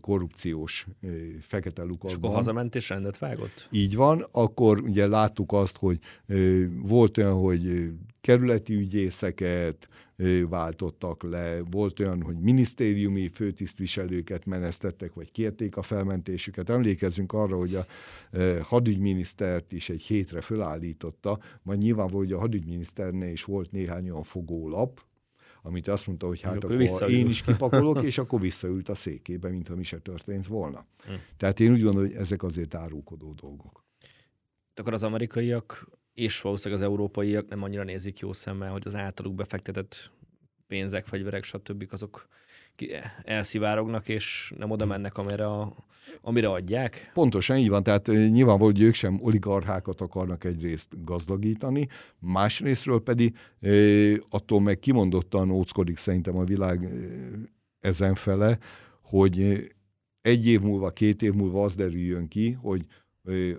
[0.00, 0.86] korrupciós
[1.40, 2.10] fekete lukakban.
[2.10, 3.68] És akkor hazament és rendet vágott?
[3.70, 5.98] Így van, akkor ugye láttuk azt, hogy
[6.82, 9.88] volt olyan, hogy kerületi ügyészeket
[10.48, 16.70] váltottak le, volt olyan, hogy minisztériumi főtisztviselőket menesztettek, vagy kérték a felmentésüket.
[16.70, 17.86] Emlékezzünk arra, hogy a
[18.62, 25.04] hadügyminisztert is egy hétre fölállította, majd nyilvánvaló, hogy a hadügyminiszternél is volt néhány olyan fogólap,
[25.62, 29.50] amit azt mondta, hogy hát akkor, akkor én is kipakolok, és akkor visszaült a székébe,
[29.50, 30.86] mintha mi se történt volna.
[31.04, 31.12] Hm.
[31.36, 33.84] Tehát én úgy gondolom, hogy ezek azért árulkodó dolgok.
[34.74, 39.34] Akkor az amerikaiak és valószínűleg az európaiak nem annyira nézik jó szemmel, hogy az általuk
[39.34, 40.10] befektetett
[40.66, 41.86] pénzek, fegyverek, stb.
[41.90, 42.28] azok
[43.22, 45.72] elszivárognak, és nem oda mennek, amire, a,
[46.20, 47.10] amire adják?
[47.14, 53.36] Pontosan így van, tehát nyilvánvaló, hogy ők sem oligarchákat akarnak egyrészt gazdagítani, másrésztről pedig
[54.28, 56.88] attól meg kimondottan óckodik szerintem a világ
[57.80, 58.58] ezen fele,
[59.02, 59.66] hogy
[60.20, 62.86] egy év múlva, két év múlva az derüljön ki, hogy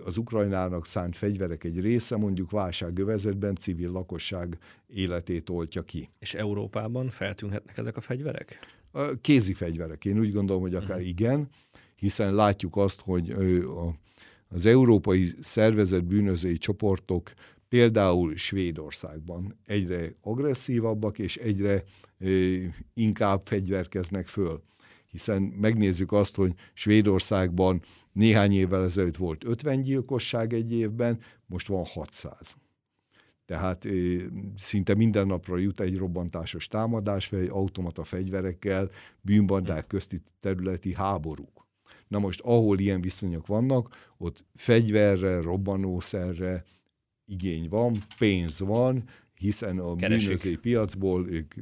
[0.04, 6.10] az Ukrajnának szánt fegyverek egy része mondjuk válságövezetben civil lakosság életét oltja ki.
[6.18, 8.58] És Európában feltűnhetnek ezek a fegyverek?
[9.20, 10.04] Kézi fegyverek.
[10.04, 11.06] Én úgy gondolom, hogy akár uh-huh.
[11.06, 11.48] igen,
[11.96, 13.34] hiszen látjuk azt, hogy
[14.48, 17.32] az európai szervezet bűnözői csoportok
[17.68, 21.82] például Svédországban egyre agresszívabbak és egyre
[22.94, 24.62] inkább fegyverkeznek föl.
[25.10, 27.82] Hiszen megnézzük azt, hogy Svédországban
[28.18, 32.56] néhány évvel ezelőtt volt 50 gyilkosság egy évben, most van 600.
[33.46, 33.86] Tehát
[34.54, 41.66] szinte minden napra jut egy robbantásos támadás, vagy automata fegyverekkel, bűnbandák közti területi háborúk.
[42.08, 46.64] Na most, ahol ilyen viszonyok vannak, ott fegyverre, robbanószerre
[47.24, 49.04] igény van, pénz van,
[49.34, 51.54] hiszen a bűnözői piacból ők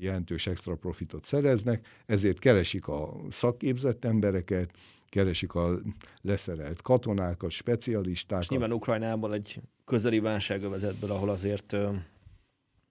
[0.00, 4.70] jelentős extra profitot szereznek, ezért keresik a szakképzett embereket,
[5.12, 5.80] keresik a
[6.20, 8.42] leszerelt katonákat, specialistákat.
[8.42, 11.76] És nyilván Ukrajnából egy közeli válságövezetből, ahol azért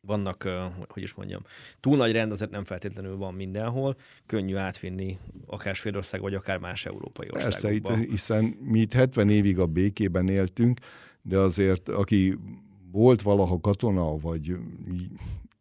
[0.02, 0.50] vannak,
[0.88, 1.42] hogy is mondjam,
[1.80, 6.86] túl nagy rend azért nem feltétlenül van mindenhol, könnyű átvinni akár Svédország, vagy akár más
[6.86, 7.90] európai országokba.
[7.90, 10.80] Persze, hiszen mi itt 70 évig a békében éltünk,
[11.22, 12.38] de azért aki
[12.92, 14.56] volt valaha katona, vagy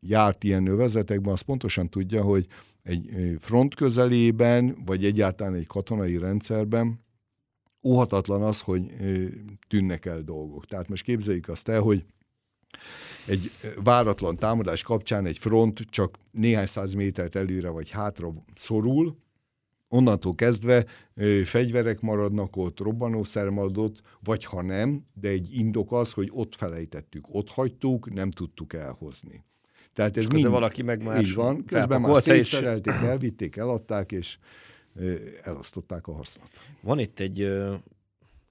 [0.01, 2.47] járt ilyen övezetekben, az pontosan tudja, hogy
[2.83, 7.01] egy front közelében, vagy egyáltalán egy katonai rendszerben
[7.83, 8.95] óhatatlan az, hogy
[9.69, 10.67] tűnnek el dolgok.
[10.67, 12.05] Tehát most képzeljük azt el, hogy
[13.27, 13.51] egy
[13.83, 19.17] váratlan támadás kapcsán egy front csak néhány száz métert előre vagy hátra szorul,
[19.89, 26.13] onnantól kezdve ö, fegyverek maradnak ott, robbanószer maradott, vagy ha nem, de egy indok az,
[26.13, 29.45] hogy ott felejtettük, ott hagytuk, nem tudtuk elhozni.
[30.01, 33.01] Tehát ez mind, valaki meg már így van, közben már szétszerelték, és...
[33.01, 34.39] elvitték, eladták, és
[35.43, 36.49] elosztották a hasznot.
[36.81, 37.53] Van itt egy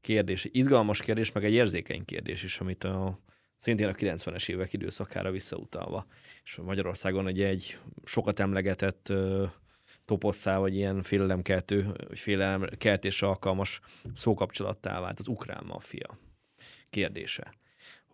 [0.02, 3.20] kérdés, izgalmas kérdés, meg egy érzékeny kérdés is, amit a
[3.58, 6.06] szintén a 90-es évek időszakára visszautalva.
[6.44, 9.14] És Magyarországon ugye egy sokat emlegetett
[10.06, 13.80] toposszá, vagy ilyen félelemkeltő, vagy félelemkeltésre alkalmas
[14.14, 16.18] szókapcsolattá vált az ukrán maffia
[16.90, 17.54] kérdése.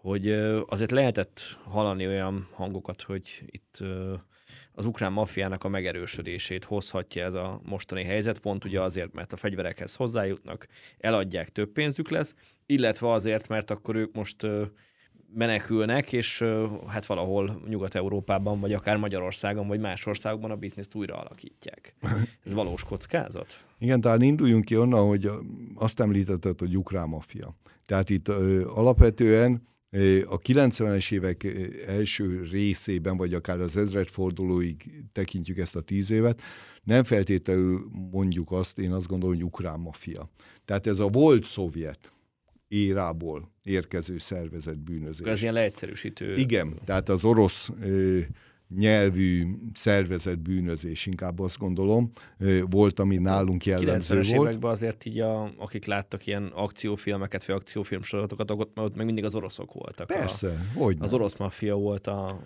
[0.06, 0.30] Hogy
[0.68, 3.84] azért lehetett hallani olyan hangokat, hogy itt
[4.74, 9.38] az ukrán maffiának a megerősödését hozhatja ez a mostani helyzet, pont ugye azért, mert a
[9.38, 14.48] fegyverekhez hozzájutnak, eladják, több pénzük lesz, illetve azért, mert akkor ők most
[15.34, 16.44] menekülnek, és
[16.88, 21.96] hát valahol Nyugat-Európában, vagy akár Magyarországon, vagy más országokban a bizniszt újra alakítják.
[22.44, 23.66] Ez valós kockázat?
[23.78, 25.30] Igen, tehát induljunk ki onnan, hogy
[25.76, 27.56] azt említetted, hogy ukrán mafia.
[27.86, 29.74] Tehát itt ö, alapvetően
[30.26, 31.44] a 90-es évek
[31.88, 36.42] első részében, vagy akár az ezredfordulóig tekintjük ezt a tíz évet,
[36.84, 40.30] nem feltétlenül mondjuk azt, én azt gondolom, hogy ukrán mafia.
[40.66, 42.12] Tehát ez a volt szovjet
[42.68, 45.28] érából érkező szervezet bűnözés.
[45.28, 46.36] Ez ilyen leegyszerűsítő.
[46.36, 47.70] Igen, tehát az orosz
[48.78, 52.12] nyelvű szervezet bűnözés, inkább azt gondolom,
[52.70, 54.48] volt, ami nálunk jellemző 90-es volt.
[54.50, 59.24] években azért így, a, akik láttak ilyen akciófilmeket, vagy akciófilm sorozatokat, ott, ott meg mindig
[59.24, 60.08] az oroszok voltak.
[60.08, 62.40] Persze, hogy Az orosz maffia volt a...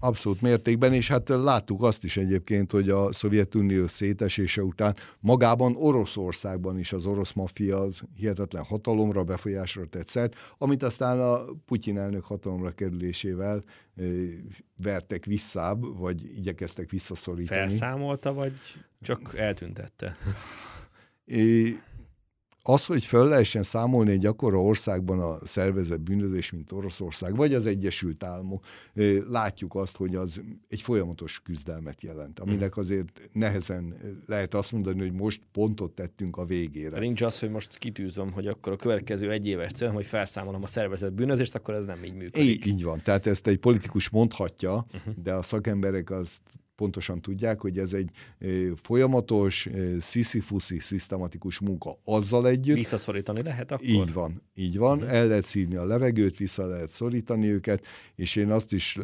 [0.00, 6.78] Abszolút mértékben, és hát láttuk azt is egyébként, hogy a Szovjetunió szétesése után magában Oroszországban
[6.78, 12.24] is az orosz maffia az hihetetlen hatalomra, befolyásra tett szert, amit aztán a Putyin elnök
[12.24, 13.64] hatalomra kerülésével
[14.82, 17.60] vertek visszább, vagy igyekeztek visszaszorítani.
[17.60, 18.52] Felszámolta, vagy
[19.02, 20.16] csak eltüntette?
[21.24, 21.80] É,
[22.68, 27.66] az, hogy föl lehessen számolni egy akkora országban a szervezett bűnözés, mint Oroszország, vagy az
[27.66, 28.64] Egyesült Államok,
[29.28, 32.82] látjuk azt, hogy az egy folyamatos küzdelmet jelent, aminek hmm.
[32.82, 33.94] azért nehezen
[34.26, 36.98] lehet azt mondani, hogy most pontot tettünk a végére.
[36.98, 40.66] Nincs az, hogy most kitűzöm, hogy akkor a következő egy éves cél, hogy felszámolom a
[40.66, 42.48] szervezett bűnözést, akkor ez nem így működik.
[42.48, 43.00] Így, így van.
[43.02, 45.14] Tehát ezt egy politikus mondhatja, uh-huh.
[45.22, 46.42] de a szakemberek azt
[46.78, 48.10] pontosan tudják, hogy ez egy
[48.82, 51.98] folyamatos, sziszifuszi, szisztematikus munka.
[52.04, 52.76] Azzal együtt...
[52.76, 53.86] Visszaszorítani lehet akkor?
[53.86, 54.98] Így van, így van.
[54.98, 55.14] Uh-huh.
[55.14, 58.98] El lehet szívni a levegőt, vissza lehet szorítani őket, és én azt is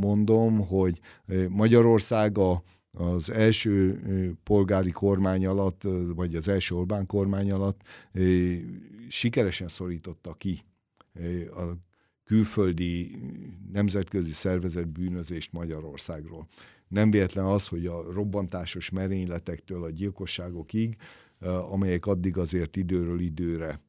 [0.00, 1.00] mondom, hogy
[1.48, 2.62] Magyarország a
[2.98, 4.00] az első
[4.42, 5.82] polgári kormány alatt,
[6.14, 7.80] vagy az első Orbán kormány alatt
[9.08, 10.64] sikeresen szorította ki
[11.50, 11.62] a
[12.24, 13.18] külföldi
[13.72, 16.46] nemzetközi szervezet bűnözést Magyarországról.
[16.88, 20.96] Nem véletlen az, hogy a robbantásos merényletektől a gyilkosságokig,
[21.70, 23.80] amelyek addig azért időről időre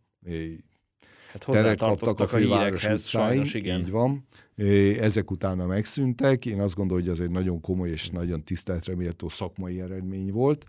[1.32, 3.80] hát teret kaptak a főváros utcáin, sajnos, igen.
[3.80, 4.28] így van.
[5.00, 6.46] Ezek utána megszűntek.
[6.46, 10.66] Én azt gondolom, hogy ez egy nagyon komoly és nagyon tiszteletre méltó szakmai eredmény volt.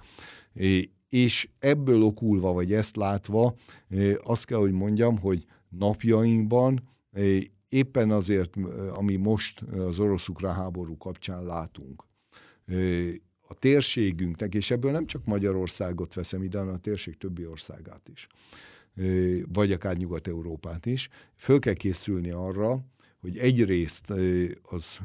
[1.08, 3.54] És ebből okulva, vagy ezt látva,
[4.22, 6.88] azt kell, hogy mondjam, hogy napjainkban
[7.68, 8.54] éppen azért,
[8.94, 12.06] ami most az orosz-ukrán háború kapcsán látunk,
[13.40, 18.26] a térségünknek, és ebből nem csak Magyarországot veszem ide, hanem a térség többi országát is,
[19.52, 22.84] vagy akár Nyugat-Európát is, föl kell készülni arra,
[23.20, 24.12] hogy egyrészt
[24.62, 24.98] az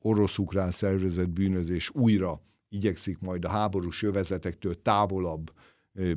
[0.00, 5.52] orosz-ukrán szervezet bűnözés újra igyekszik majd a háborús jövezetektől távolabb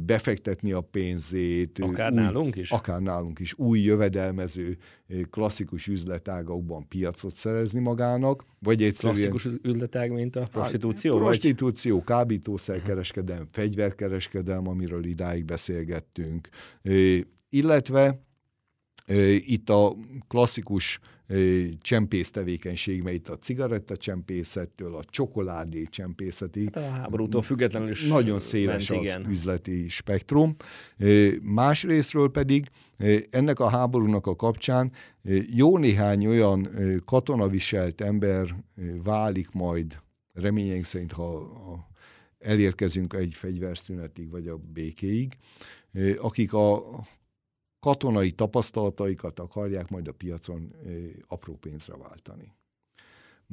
[0.02, 1.80] befektetni a pénzét.
[1.80, 2.72] Akár új, nálunk is?
[2.72, 3.54] Akár nálunk is.
[3.58, 4.78] Új jövedelmező,
[5.30, 9.30] klasszikus üzletágakban piacot szerezni magának, vagy egyszerűen...
[9.30, 11.14] Klasszikus üzletág, mint a prostitúció?
[11.14, 12.06] Hát, prostitúció, vagy?
[12.06, 16.50] kábítószerkereskedelem, fegyverkereskedelem, amiről idáig beszélgettünk.
[17.50, 18.22] Illetve
[19.38, 19.96] itt a
[20.28, 21.00] klasszikus
[21.82, 26.70] csempész tevékenység, mely itt a cigaretta csempészettől, a csokoládé csempészetig.
[26.74, 29.30] Hát a háborútól függetlenül is Nagyon széles ment, az igen.
[29.30, 30.56] üzleti spektrum.
[31.42, 32.68] Másrésztről pedig
[33.30, 34.92] ennek a háborúnak a kapcsán
[35.56, 36.70] jó néhány olyan
[37.06, 38.56] katonaviselt ember
[39.04, 39.98] válik majd,
[40.34, 41.50] reményeink szerint, ha
[42.40, 45.38] elérkezünk egy fegyverszünetig, vagy a békéig,
[46.18, 46.84] akik a
[47.82, 50.74] katonai tapasztalataikat akarják majd a piacon
[51.28, 52.56] apró pénzre váltani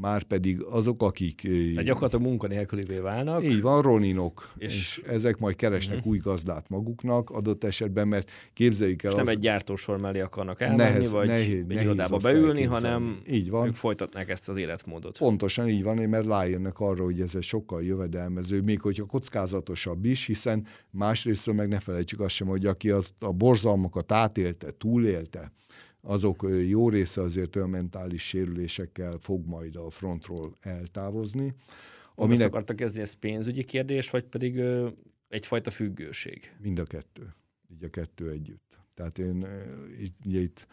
[0.01, 1.41] már pedig azok, akik...
[1.41, 3.45] Tehát gyakorlatilag munkanélkülivé válnak.
[3.45, 6.13] Így van, roninok, és, és ezek majd keresnek uh-huh.
[6.13, 9.11] új gazdát maguknak adott esetben, mert képzeljük el...
[9.11, 9.25] És az...
[9.25, 13.67] nem egy gyártósor mellé akarnak elmenni, nehez, vagy nehéz, egy irodába beülni, hanem így van.
[13.67, 15.19] ők folytatnak ezt az életmódot.
[15.19, 20.27] Pontosan így van, mert rájönnek arra, hogy ez egy sokkal jövedelmező, még hogyha kockázatosabb is,
[20.27, 25.53] hiszen másrésztről meg ne felejtsük azt sem, hogy aki azt a borzalmakat átélte, túlélte,
[26.01, 31.55] azok jó része azért olyan mentális sérülésekkel fog majd a frontról eltávozni.
[32.15, 32.39] Aminek...
[32.39, 34.89] Azt akartak kezdeni, ez pénzügyi kérdés, vagy pedig ö,
[35.29, 36.55] egyfajta függőség?
[36.63, 37.35] Mind a kettő.
[37.73, 38.79] Így a kettő együtt.
[38.95, 39.47] Tehát én
[40.25, 40.67] ugye itt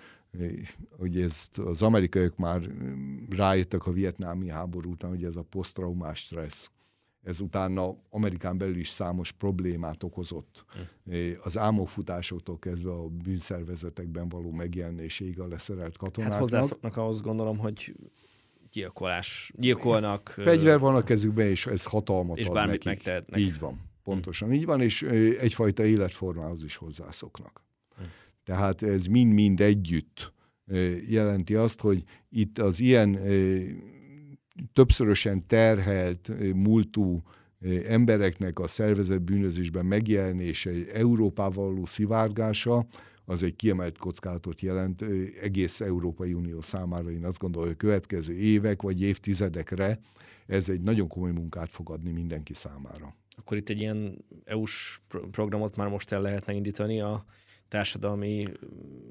[0.98, 2.62] ugye ezt az amerikaiak már
[3.30, 6.72] rájöttek a vietnámi háború után, hogy ez a posztraumás stressz
[7.26, 10.66] ez utána Amerikán belül is számos problémát okozott.
[11.04, 11.12] Hm.
[11.44, 16.40] Az álmokfutásoktól kezdve a bűnszervezetekben való megjelenéséig a leszerelt katonáknak.
[16.40, 17.96] Hát hozzászoknak ahhoz gondolom, hogy
[18.72, 20.30] gyilkolás, gyilkolnak.
[20.30, 22.86] Fegyver van a kezükben, és ez hatalmat és ad bármit nekik.
[22.86, 23.40] megtehetnek.
[23.40, 23.82] Így van.
[24.04, 25.02] Pontosan így van, és
[25.40, 27.64] egyfajta életformához is hozzászoknak.
[27.98, 28.04] Hm.
[28.44, 30.34] Tehát ez mind-mind együtt
[31.08, 33.20] jelenti azt, hogy itt az ilyen
[34.74, 37.22] többszörösen terhelt, múltú
[37.88, 42.86] embereknek a szervezet bűnözésben megjelenése, Európával való szivárgása,
[43.26, 45.04] az egy kiemelt kockázatot jelent
[45.42, 47.12] egész Európai Unió számára.
[47.12, 50.00] Én azt gondolom, hogy a következő évek vagy évtizedekre
[50.46, 53.16] ez egy nagyon komoly munkát fog adni mindenki számára.
[53.38, 57.26] Akkor itt egy ilyen EU-s programot már most el lehetne indítani a
[57.68, 58.48] társadalmi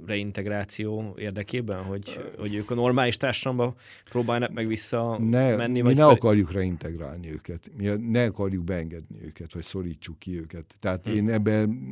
[0.06, 3.74] reintegráció érdekében, hogy, hogy ők a normális társadalomba
[4.10, 5.72] próbálnak meg vissza ne, menni?
[5.72, 10.64] Mi vagy ne akarjuk reintegrálni őket, mi ne akarjuk beengedni őket, vagy szorítsuk ki őket.
[10.80, 11.14] Tehát hmm.
[11.14, 11.82] én ebben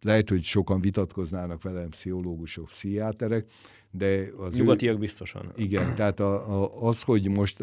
[0.00, 3.46] lehet, hogy sokan vitatkoznának velem pszichológusok, pszichiáterek,
[3.90, 5.52] de az Nyugatiak ő, biztosan.
[5.56, 7.60] Igen, tehát a, a, az, hogy most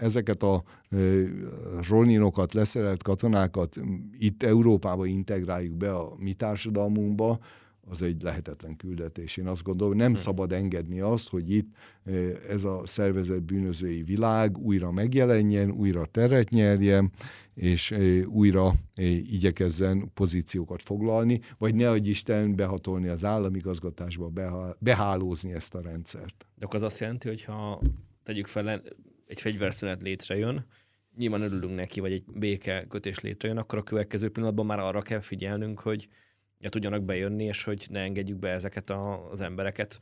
[0.00, 0.96] ezeket a e,
[1.88, 3.76] rolninokat, leszerelt katonákat
[4.18, 7.38] itt Európába integráljuk be a mi társadalmunkba,
[7.88, 9.36] az egy lehetetlen küldetés.
[9.36, 10.18] Én azt gondolom, nem hm.
[10.18, 11.76] szabad engedni azt, hogy itt
[12.48, 17.12] ez a szervezet bűnözői világ újra megjelenjen, újra teret nyerjen,
[17.54, 17.94] és
[18.26, 18.74] újra
[19.30, 24.32] igyekezzen pozíciókat foglalni, vagy ne adj Isten behatolni az államigazgatásba,
[24.78, 26.46] behálózni ezt a rendszert.
[26.54, 27.80] De akkor az azt jelenti, hogy ha
[28.22, 28.82] tegyük fel,
[29.26, 30.66] egy fegyverszünet létrejön,
[31.16, 35.20] nyilván örülünk neki, vagy egy béke kötés létrejön, akkor a következő pillanatban már arra kell
[35.20, 36.08] figyelnünk, hogy
[36.68, 40.00] tudjanak bejönni, és hogy ne engedjük be ezeket a, az embereket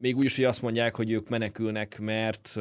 [0.00, 2.54] még úgy is, hogy azt mondják, hogy ők menekülnek, mert,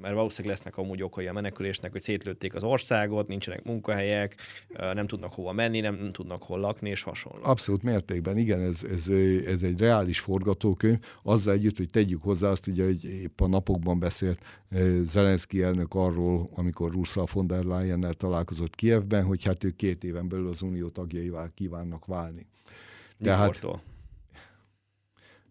[0.00, 4.34] mert valószínűleg lesznek amúgy okai a menekülésnek, hogy szétlőtték az országot, nincsenek munkahelyek,
[4.92, 7.44] nem tudnak hova menni, nem tudnak hol lakni, és hasonló.
[7.44, 9.08] Abszolút mértékben, igen, ez, ez,
[9.46, 13.98] ez egy reális forgatókönyv, azzal együtt, hogy tegyük hozzá azt, ugye, hogy épp a napokban
[13.98, 14.40] beszélt
[15.02, 20.28] Zelenszky elnök arról, amikor Ursula von der Leyen-nel találkozott Kievben, hogy hát ők két éven
[20.28, 22.46] belül az unió tagjaival kívánnak válni.
[23.22, 23.82] Tehát, Mikortól?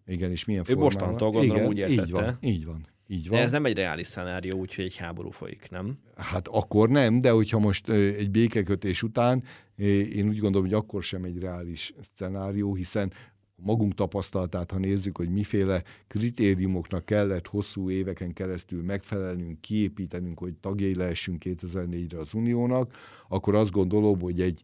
[0.07, 0.91] Igen, és milyen formában.
[0.91, 2.03] Ő mostantól gondolom Igen, úgy értette.
[2.03, 2.85] Így van, így van.
[3.07, 3.37] Így van.
[3.37, 5.99] De ez nem egy reális szenárió, úgyhogy egy háború folyik, nem?
[6.15, 9.43] Hát akkor nem, de hogyha most egy békekötés után,
[9.75, 13.13] én úgy gondolom, hogy akkor sem egy reális szenárió, hiszen
[13.55, 20.95] magunk tapasztalatát, ha nézzük, hogy miféle kritériumoknak kellett hosszú éveken keresztül megfelelnünk, kiépítenünk, hogy tagjai
[20.95, 22.93] lehessünk 2004-re az Uniónak,
[23.27, 24.61] akkor azt gondolom, hogy egy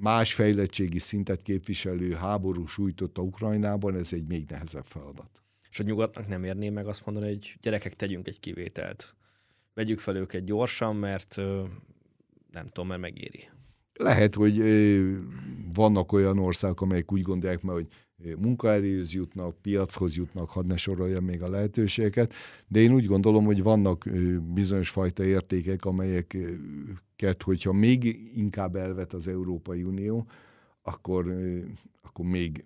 [0.00, 5.42] más fejlettségi szintet képviselő háború sújtotta Ukrajnában, ez egy még nehezebb feladat.
[5.70, 9.14] És a nyugatnak nem érné meg azt mondani, hogy gyerekek, tegyünk egy kivételt.
[9.74, 11.36] Vegyük fel őket gyorsan, mert
[12.50, 13.48] nem tudom, mert megéri.
[14.00, 14.62] Lehet, hogy
[15.74, 17.88] vannak olyan országok, amelyek úgy gondolják mert hogy
[18.38, 22.32] munkaerőhöz jutnak, piachoz jutnak, hadd ne soroljam még a lehetőségeket,
[22.68, 24.08] de én úgy gondolom, hogy vannak
[24.54, 30.26] bizonyos fajta értékek, amelyeket, hogyha még inkább elvet az Európai Unió,
[30.82, 31.34] akkor,
[32.02, 32.64] akkor még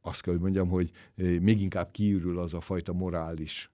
[0.00, 0.90] azt kell, hogy mondjam, hogy
[1.40, 3.70] még inkább kiürül az a fajta morális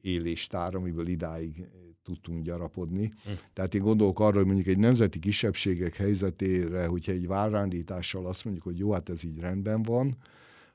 [0.00, 1.66] éléstár, amiből idáig
[2.06, 3.12] tudtunk gyarapodni.
[3.24, 3.30] Hm.
[3.52, 8.64] Tehát én gondolok arra, hogy mondjuk egy nemzeti kisebbségek helyzetére, hogyha egy várándítással azt mondjuk,
[8.64, 10.16] hogy jó, hát ez így rendben van,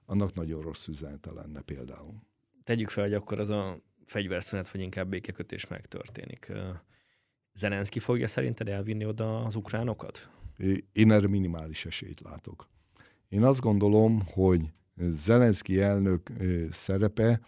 [0.06, 2.14] annak nagyon rossz üzenete lenne például.
[2.64, 6.52] Tegyük fel, hogy akkor az a fegyverszünet, vagy inkább békekötés megtörténik.
[7.54, 10.30] Zelenszky fogja szerinted elvinni oda az ukránokat?
[10.94, 12.68] Én erre minimális esélyt látok.
[13.30, 14.62] Én azt gondolom, hogy
[14.96, 16.30] Zelenszky elnök
[16.70, 17.42] szerepe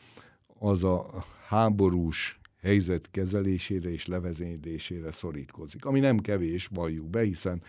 [0.59, 5.85] az a háborús helyzet kezelésére és levezénylésére szorítkozik.
[5.85, 7.61] Ami nem kevés, valljuk be, hiszen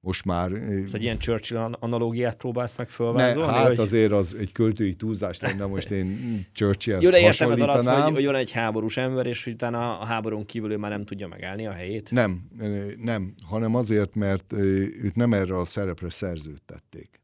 [0.00, 0.50] most már...
[0.84, 3.50] Szóval ilyen Churchill analógiát próbálsz meg fölvázolni?
[3.50, 3.78] Ne, hát hogy...
[3.78, 6.18] azért az egy költői túlzás lenne, most én
[6.52, 10.04] Churchill-hez Jó, de értem az alatt, hogy, hogy van egy háborús ember, és utána a
[10.04, 12.10] háborún kívül ő már nem tudja megállni a helyét?
[12.10, 12.42] Nem,
[12.96, 17.20] nem, hanem azért, mert őt nem erre a szerepre szerződtették.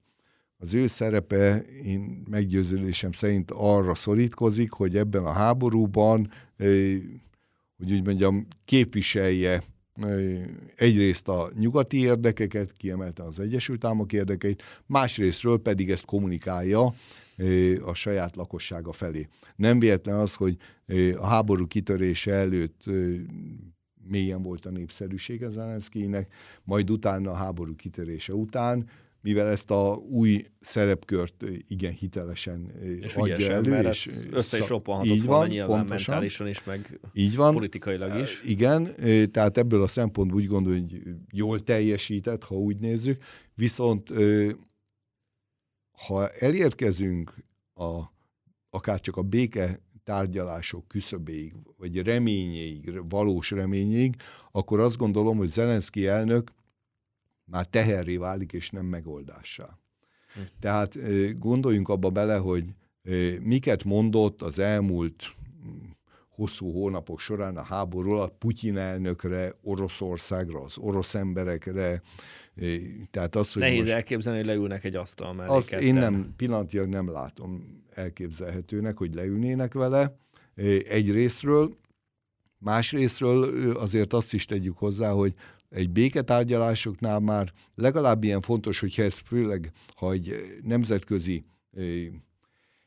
[0.63, 6.31] Az ő szerepe, én meggyőződésem szerint arra szorítkozik, hogy ebben a háborúban,
[7.77, 9.63] hogy úgy mondjam, képviselje
[10.77, 16.95] egyrészt a nyugati érdekeket, kiemelte az Egyesült Államok érdekeit, másrésztről pedig ezt kommunikálja
[17.85, 19.29] a saját lakossága felé.
[19.57, 20.57] Nem véletlen az, hogy
[21.17, 22.85] a háború kitörése előtt
[24.09, 26.33] mélyen volt a népszerűsége Zelenszkijnek,
[26.65, 28.89] majd utána a háború kitörése után
[29.23, 33.71] mivel ezt a új szerepkört igen hitelesen és adja elő.
[33.71, 36.15] Mert és össze is roppanhatott így volna van, nyilván pontosan.
[36.15, 37.55] mentálisan is, meg így van.
[37.55, 38.43] politikailag is.
[38.45, 38.95] Igen,
[39.31, 41.03] tehát ebből a szempontból úgy gondolom, hogy
[41.33, 43.23] jól teljesített, ha úgy nézzük,
[43.55, 44.13] viszont
[46.07, 47.35] ha elérkezünk
[47.75, 48.01] a,
[48.71, 54.17] akár csak a béke tárgyalások küszöbéig, vagy reményéig, valós reményéig,
[54.53, 56.51] akkor azt gondolom, hogy Zelenszky elnök
[57.53, 59.79] már teherré válik, és nem megoldássá.
[60.35, 60.41] Hm.
[60.61, 60.99] Tehát
[61.39, 62.65] gondoljunk abba bele, hogy
[63.41, 65.23] miket mondott az elmúlt
[65.63, 65.69] hm,
[66.29, 72.03] hosszú hónapok során a háború alatt Putyin elnökre, Oroszországra, az orosz emberekre.
[73.11, 75.51] Tehát az, hogy Nehéz most, elképzelni, hogy leülnek egy asztal mellé.
[75.51, 75.87] Azt ketten.
[75.87, 80.17] én nem, pillanatilag nem látom elképzelhetőnek, hogy leülnének vele
[80.89, 81.77] egy részről.
[82.59, 85.35] Más részről azért azt is tegyük hozzá, hogy
[85.73, 91.45] egy béketárgyalásoknál már legalább ilyen fontos, hogyha ez főleg, ha egy nemzetközi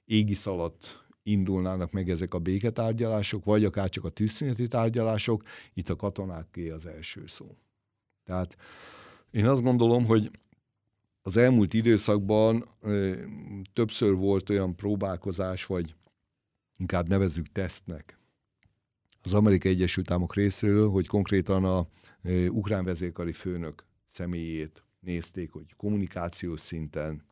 [0.05, 5.95] égisz alatt indulnának meg ezek a béketárgyalások, vagy akár csak a tűzszüneti tárgyalások, itt a
[5.95, 7.57] katonáké az első szó.
[8.23, 8.57] Tehát
[9.31, 10.31] én azt gondolom, hogy
[11.21, 13.13] az elmúlt időszakban ö,
[13.73, 15.95] többször volt olyan próbálkozás, vagy
[16.77, 18.19] inkább nevezzük tesztnek
[19.23, 21.88] az Amerikai Egyesült Államok részéről, hogy konkrétan a
[22.49, 27.23] ukrán vezérkari főnök személyét nézték, hogy kommunikációs szinten,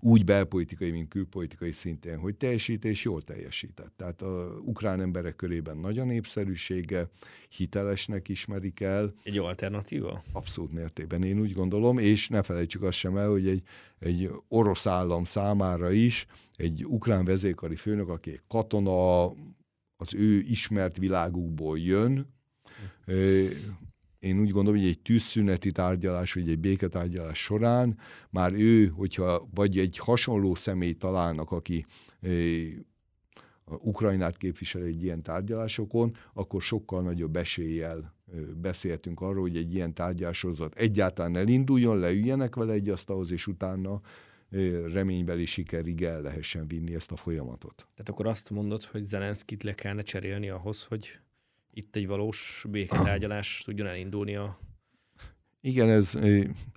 [0.00, 3.92] úgy belpolitikai, mint külpolitikai szinten, hogy teljesít és jól teljesített.
[3.96, 7.08] Tehát a ukrán emberek körében nagy a népszerűsége,
[7.48, 9.14] hitelesnek ismerik el.
[9.22, 10.22] Egy alternatíva?
[10.32, 13.62] Abszolút mértékben, én úgy gondolom, és ne felejtsük azt sem el, hogy egy,
[13.98, 19.26] egy orosz állam számára is egy ukrán vezérkari főnök, aki katona,
[19.96, 22.35] az ő ismert világukból jön,
[24.18, 27.98] én úgy gondolom, hogy egy tűzszüneti tárgyalás, vagy egy béketárgyalás során
[28.30, 31.86] már ő, hogyha vagy egy hasonló személy találnak, aki
[33.64, 38.14] Ukrajnát képvisel egy ilyen tárgyalásokon, akkor sokkal nagyobb eséllyel
[38.56, 44.00] beszéltünk arról, hogy egy ilyen tárgyalásozat egyáltalán elinduljon, leüljenek vele egy asztalhoz, és utána
[44.92, 47.74] reménybeli sikerig el lehessen vinni ezt a folyamatot.
[47.76, 51.18] Tehát akkor azt mondod, hogy Zelenszkit le kellene cserélni ahhoz, hogy
[51.78, 54.58] itt egy valós béketárgyalás tudjon elindulni a
[55.60, 56.14] Igen, ez...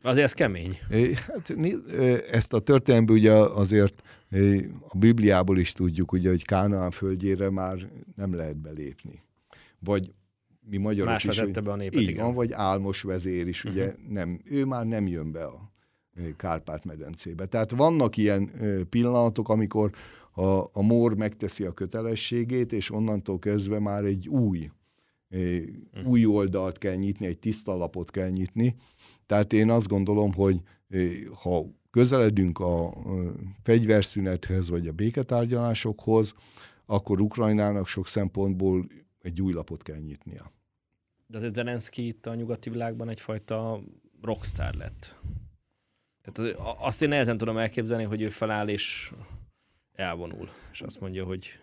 [0.01, 0.77] Azért ez kemény.
[1.27, 1.55] Hát,
[2.31, 4.01] ezt a történelmből ugye azért
[4.87, 7.77] a Bibliából is tudjuk, ugye, hogy Kánaán földjére már
[8.15, 9.23] nem lehet belépni.
[9.79, 10.13] Vagy
[10.59, 12.25] mi magyarok Más is, vezette be a népet, így igen.
[12.25, 14.07] van, vagy álmos vezér is, ugye uh-huh.
[14.07, 15.71] nem, ő már nem jön be a
[16.37, 17.45] Kárpát-medencébe.
[17.45, 18.51] Tehát vannak ilyen
[18.89, 19.91] pillanatok, amikor
[20.31, 24.69] a, a mór megteszi a kötelességét, és onnantól kezdve már egy új.
[26.05, 28.75] Új oldalt kell nyitni, egy tiszta lapot kell nyitni.
[29.25, 30.61] Tehát én azt gondolom, hogy
[31.43, 32.93] ha közeledünk a
[33.63, 36.33] fegyverszünethez, vagy a béketárgyalásokhoz,
[36.85, 38.87] akkor Ukrajnának sok szempontból
[39.21, 40.51] egy új lapot kell nyitnia.
[41.27, 43.81] De azért Zelenszky itt a nyugati világban egyfajta
[44.21, 45.19] rockstar lett.
[46.21, 49.11] Tehát azt én nehezen tudom elképzelni, hogy ő feláll és
[49.93, 51.59] elvonul, és azt mondja, hogy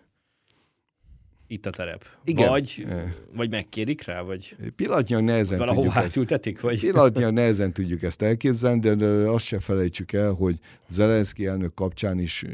[1.47, 2.05] itt a terep.
[2.23, 2.49] Igen.
[2.49, 2.87] Vagy,
[3.35, 6.79] vagy megkérik rá, vagy pillanatnyilag nehezen valahol tudjuk átültetik, vagy?
[6.79, 12.19] Pillanatnyilag nehezen tudjuk ezt elképzelni, de, de azt se felejtsük el, hogy Zelenszky elnök kapcsán
[12.19, 12.45] is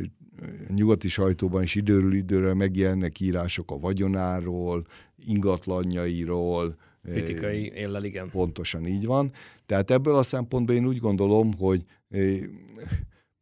[0.67, 4.85] nyugati sajtóban is időről időre megjelennek írások a vagyonáról,
[5.25, 6.75] ingatlanjairól.
[7.03, 8.29] Kritikai éllel, igen.
[8.29, 9.31] Pontosan így van.
[9.65, 11.83] Tehát ebből a szempontból én úgy gondolom, hogy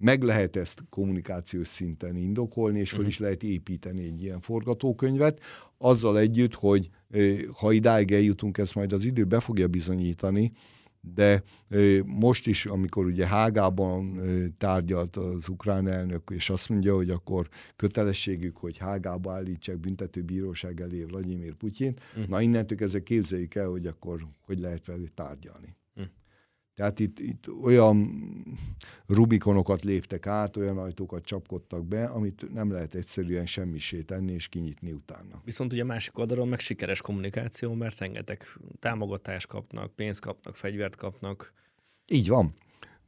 [0.01, 3.13] meg lehet ezt kommunikációs szinten indokolni, és fel uh-huh.
[3.13, 5.39] is lehet építeni egy ilyen forgatókönyvet,
[5.77, 6.89] azzal együtt, hogy
[7.59, 10.51] ha idáig eljutunk, ezt majd az idő be fogja bizonyítani,
[11.01, 11.43] de
[12.05, 14.21] most is, amikor ugye Hágában
[14.57, 21.03] tárgyalt az ukrán elnök, és azt mondja, hogy akkor kötelességük, hogy Hágába állítsák büntetőbíróság elé
[21.03, 22.27] Vladimir Putyin, uh.
[22.27, 25.75] na innentől ezzel képzeljük el, hogy akkor hogy lehet velük tárgyalni.
[26.76, 28.24] Tehát itt, itt olyan
[29.07, 34.91] rubikonokat léptek át, olyan ajtókat csapkodtak be, amit nem lehet egyszerűen semmisé tenni és kinyitni
[34.91, 35.41] utána.
[35.45, 38.43] Viszont ugye másik oldalon meg sikeres kommunikáció, mert rengeteg
[38.80, 41.53] támogatást kapnak, pénzt kapnak, fegyvert kapnak.
[42.07, 42.53] Így van.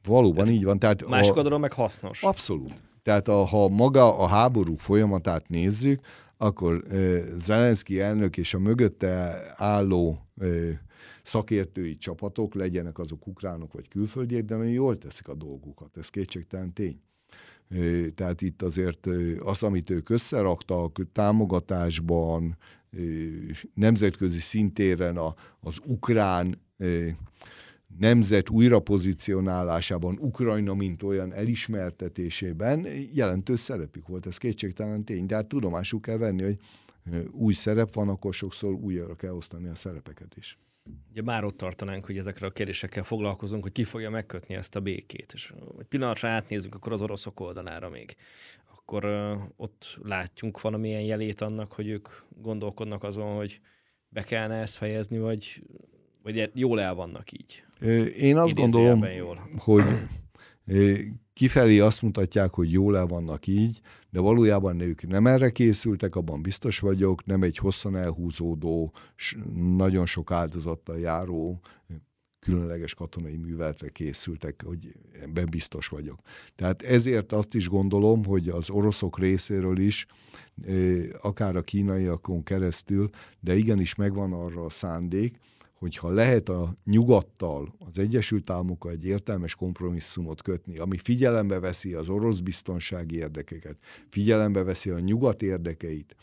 [0.03, 0.79] Valóban Tehát így van.
[0.79, 1.37] Tehát másik a...
[1.37, 2.23] oldalon meg hasznos.
[2.23, 2.73] Abszolút.
[3.03, 6.01] Tehát a, ha maga a háború folyamatát nézzük,
[6.37, 6.95] akkor e,
[7.37, 10.45] Zelenszky elnök és a mögötte álló e,
[11.23, 16.73] szakértői csapatok, legyenek azok ukránok vagy külföldiek, de nagyon jól teszik a dolgukat, ez kétségtelen
[16.73, 17.01] tény.
[18.15, 19.07] Tehát itt azért
[19.39, 22.57] az, amit ők összeraktak támogatásban,
[23.73, 25.17] nemzetközi szintéren
[25.59, 26.61] az ukrán
[27.99, 35.25] nemzet újrapozicionálásában, Ukrajna, mint olyan elismertetésében jelentős szerepük volt, ez kétségtelen tény.
[35.25, 36.57] De hát tudomásuk kell venni, hogy
[37.31, 40.57] új szerep van, akkor sokszor újra kell osztani a szerepeket is.
[41.09, 44.79] Ugye már ott tartanánk, hogy ezekre a kérdésekkel foglalkozunk, hogy ki fogja megkötni ezt a
[44.79, 45.31] békét.
[45.33, 48.15] És egy pillanatra átnézzük akkor az oroszok oldalára még.
[48.75, 53.59] Akkor uh, ott látjunk valamilyen jelét annak, hogy ők gondolkodnak azon, hogy
[54.09, 55.63] be kellene ezt fejezni, vagy,
[56.23, 57.63] vagy jól el vannak így.
[58.17, 59.39] Én azt gondolom, jól.
[59.57, 59.83] hogy
[61.33, 66.41] kifelé azt mutatják, hogy jól el vannak így, de valójában ők nem erre készültek, abban
[66.41, 68.93] biztos vagyok, nem egy hosszan elhúzódó,
[69.77, 71.59] nagyon sok áldozattal járó
[72.39, 76.19] különleges katonai műveletre készültek, hogy ebben biztos vagyok.
[76.55, 80.05] Tehát ezért azt is gondolom, hogy az oroszok részéről is,
[81.21, 83.09] akár a kínaiakon keresztül,
[83.39, 85.39] de igenis megvan arra a szándék,
[85.83, 92.09] hogyha lehet a nyugattal, az Egyesült Államokkal egy értelmes kompromisszumot kötni, ami figyelembe veszi az
[92.09, 93.77] orosz biztonsági érdekeket,
[94.09, 96.15] figyelembe veszi a nyugat érdekeit,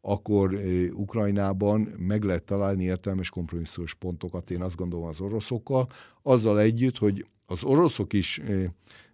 [0.00, 0.60] akkor
[0.92, 5.88] Ukrajnában meg lehet találni értelmes kompromisszós pontokat, én azt gondolom az oroszokkal,
[6.22, 8.40] azzal együtt, hogy az oroszok is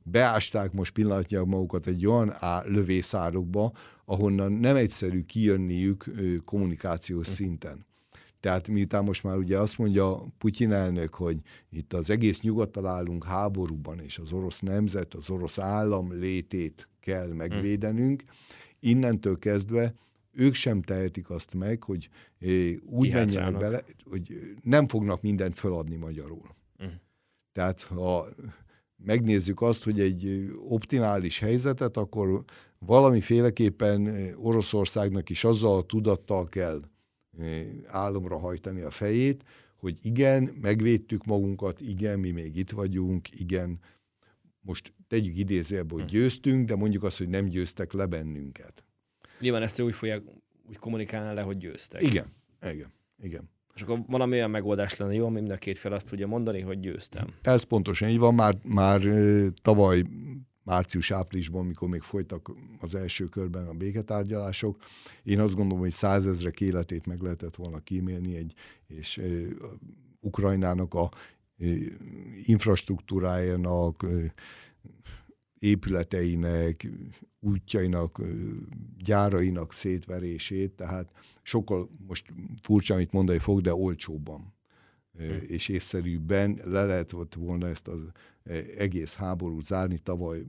[0.02, 3.72] beásták most pillanatnyilag magukat egy olyan á, lövészárokba,
[4.04, 6.04] ahonnan nem egyszerű kijönniük
[6.44, 7.88] kommunikációs szinten.
[8.40, 13.24] Tehát miután most már ugye azt mondja Putyin elnök, hogy itt az egész nyugattal állunk
[13.24, 18.24] háborúban, és az orosz nemzet, az orosz állam létét kell megvédenünk,
[18.80, 19.94] innentől kezdve
[20.32, 25.96] ők sem tehetik azt meg, hogy eh, úgy menjenek bele, hogy nem fognak mindent feladni
[25.96, 26.50] magyarul.
[26.78, 26.86] Uh.
[27.52, 28.28] Tehát ha
[28.96, 32.44] megnézzük azt, hogy egy optimális helyzetet, akkor
[32.78, 36.82] valamiféleképpen Oroszországnak is azzal a tudattal kell
[37.86, 39.44] álomra hajtani a fejét,
[39.76, 43.78] hogy igen, megvédtük magunkat, igen, mi még itt vagyunk, igen,
[44.60, 46.08] most tegyük idézőjelbe, hogy hm.
[46.08, 48.84] győztünk, de mondjuk azt, hogy nem győztek le bennünket.
[49.40, 50.22] Nyilván ezt úgy fogják
[50.68, 52.02] úgy kommunikálni le, hogy győztek.
[52.02, 52.26] Igen,
[52.62, 53.50] igen, igen.
[53.74, 56.60] És akkor valami olyan megoldás lenne jó, ami mind a két fel azt tudja mondani,
[56.60, 57.34] hogy győztem.
[57.42, 59.00] Ez pontosan így van, már, már
[59.62, 60.02] tavaly
[60.62, 64.76] március-áprilisban, mikor még folytak az első körben a béketárgyalások.
[65.22, 68.54] Én azt gondolom, hogy százezrek életét meg lehetett volna kímélni, egy,
[68.86, 69.24] és e,
[70.20, 71.10] Ukrajnának a
[72.42, 74.06] infrastruktúrájának,
[75.58, 76.88] épületeinek,
[77.40, 78.20] útjainak,
[78.98, 82.32] gyárainak szétverését, tehát sokkal, most
[82.62, 84.59] furcsa, amit mondani fog, de olcsóbban hmm.
[85.46, 88.00] És észszerűbben le lehet volna ezt az
[88.76, 90.44] egész háborút zárni tavaly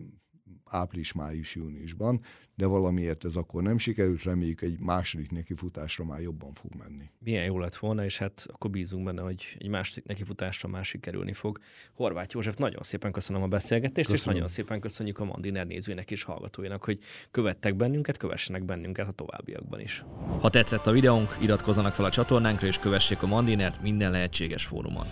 [0.66, 2.22] április, május, júniusban,
[2.56, 7.10] de valamiért ez akkor nem sikerült, reméljük egy második nekifutásra már jobban fog menni.
[7.20, 11.34] Milyen jó lett volna, és hát akkor bízunk benne, hogy egy második nekifutásra már sikerülni
[11.34, 11.60] fog.
[11.94, 14.34] Horváth József, nagyon szépen köszönöm a beszélgetést, köszönöm.
[14.34, 17.00] és nagyon szépen köszönjük a Mandiner nézőinek és hallgatóinak, hogy
[17.32, 20.06] követtek bennünket, kövessenek bennünket a továbbiakban is.
[20.40, 25.06] Ha tetszett a videónk, iratkozzanak fel a csatornánkra, és kövessék a Mandinert minden lehetséges fórumon.